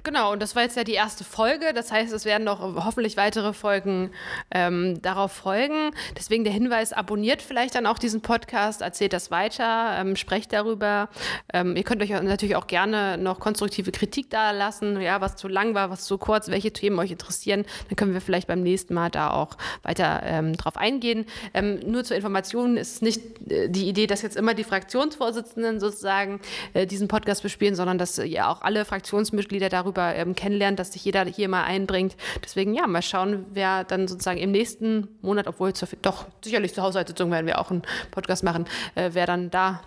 Genau, 0.06 0.32
und 0.32 0.40
das 0.40 0.56
war 0.56 0.62
jetzt 0.62 0.78
ja 0.78 0.84
die 0.84 0.94
erste 0.94 1.24
Folge. 1.24 1.74
Das 1.74 1.92
heißt, 1.92 2.14
es 2.14 2.26
werden 2.26 2.44
noch 2.44 2.60
hoffentlich 2.62 3.18
weitere 3.18 3.54
Folgen 3.54 4.12
ähm, 4.52 5.02
darauf 5.02 5.32
folgen. 5.32 5.96
Deswegen 6.16 6.44
der 6.44 6.54
Hinweis, 6.54 6.94
abonniert 6.94 7.42
vielleicht 7.42 7.74
dann 7.74 7.88
auch 7.88 7.98
diesen 7.98 8.22
Podcast, 8.22 8.84
erzählt 8.84 9.14
das 9.14 9.32
weiter, 9.32 9.98
ähm, 10.00 10.16
sprecht 10.16 10.54
darüber. 10.54 11.10
Ähm, 11.52 11.76
ihr 11.76 11.82
könnt 11.82 12.04
euch 12.04 12.12
natürlich 12.12 12.56
auch 12.56 12.68
gerne 12.68 13.18
noch 13.18 13.40
konstruktive 13.40 13.92
Kritik 13.92 14.30
da 14.30 14.52
lassen, 14.52 15.02
ja, 15.02 15.22
was 15.22 15.38
zu 15.38 15.48
lang 15.48 15.74
war, 15.74 15.90
was 15.90 16.06
zu 16.06 16.20
kurz, 16.20 16.50
welche 16.50 16.72
Themen 16.72 17.00
euch 17.00 17.10
interessieren. 17.10 17.66
Dann 17.90 17.96
können 17.96 18.14
wir 18.14 18.22
vielleicht 18.22 18.48
beim 18.48 18.62
nächsten 18.62 18.94
Mal 18.94 19.10
da 19.10 19.32
auch 19.32 19.58
weiter 19.82 20.22
ähm, 20.24 20.56
drauf 20.56 20.78
eingehen. 20.78 21.26
Ähm, 21.56 21.80
nur 21.80 22.04
zur 22.04 22.16
Information 22.16 22.78
ist 22.78 23.02
nicht 23.02 23.22
äh, 23.50 23.70
die 23.70 23.90
Idee, 23.90 24.06
dass 24.06 24.22
jetzt 24.22 24.38
immer 24.38 24.54
die 24.54 24.64
Fraktionsvorsitzenden 24.64 25.80
sozusagen 25.80 26.42
äh, 26.76 26.86
diesen 26.86 27.08
Podcast 27.08 27.42
bespielen, 27.42 27.74
sondern 27.74 27.98
dass 27.98 28.18
ja 28.18 28.52
auch 28.52 28.62
alle 28.62 28.86
Fraktionsmitglieder 28.86 29.70
darüber 29.70 29.95
darüber 29.96 30.16
ähm, 30.16 30.36
kennenlernt, 30.36 30.80
dass 30.80 30.94
sich 30.94 31.04
jeder 31.06 31.26
hier 31.26 31.50
mal 31.50 31.64
einbringt. 31.64 32.16
Deswegen 32.44 32.74
ja, 32.74 32.88
mal 32.88 33.02
schauen, 33.02 33.46
wer 33.52 33.84
dann 33.84 34.08
sozusagen 34.08 34.40
im 34.40 34.52
nächsten 34.52 35.08
Monat, 35.22 35.48
obwohl 35.48 35.74
zur, 35.74 35.88
doch 36.02 36.26
sicherlich 36.44 36.74
zur 36.74 36.84
Haushaltssitzung 36.84 37.32
werden 37.32 37.48
wir 37.48 37.60
auch 37.60 37.72
einen 37.72 37.84
Podcast 38.12 38.44
machen, 38.44 38.66
äh, 38.96 39.12
wer 39.14 39.26
dann 39.26 39.50
da 39.50 39.82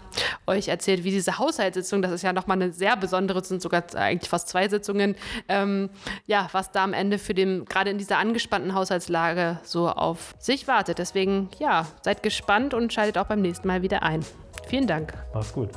euch 0.46 0.68
erzählt, 0.68 1.04
wie 1.04 1.10
diese 1.10 1.38
Haushaltssitzung, 1.38 2.02
das 2.02 2.12
ist 2.12 2.22
ja 2.22 2.32
nochmal 2.32 2.56
eine 2.56 2.72
sehr 2.72 2.96
besondere, 2.96 3.44
sind 3.44 3.62
sogar 3.62 3.84
eigentlich 3.94 4.28
fast 4.28 4.48
zwei 4.48 4.68
Sitzungen, 4.68 5.14
ähm, 5.48 5.90
ja, 6.26 6.48
was 6.52 6.72
da 6.72 6.84
am 6.84 6.92
Ende 6.92 7.18
für 7.18 7.34
den, 7.34 7.64
gerade 7.66 7.90
in 7.90 7.98
dieser 7.98 8.18
angespannten 8.18 8.74
Haushaltslage 8.74 9.58
so 9.62 9.88
auf 9.88 10.34
sich 10.38 10.66
wartet. 10.66 10.98
Deswegen, 10.98 11.50
ja, 11.58 11.86
seid 12.02 12.22
gespannt 12.22 12.74
und 12.74 12.92
schaltet 12.92 13.18
auch 13.18 13.26
beim 13.26 13.42
nächsten 13.42 13.68
Mal 13.68 13.82
wieder 13.82 14.02
ein. 14.02 14.24
Vielen 14.66 14.86
Dank. 14.86 15.12
Mach's 15.32 15.52
gut. 15.52 15.70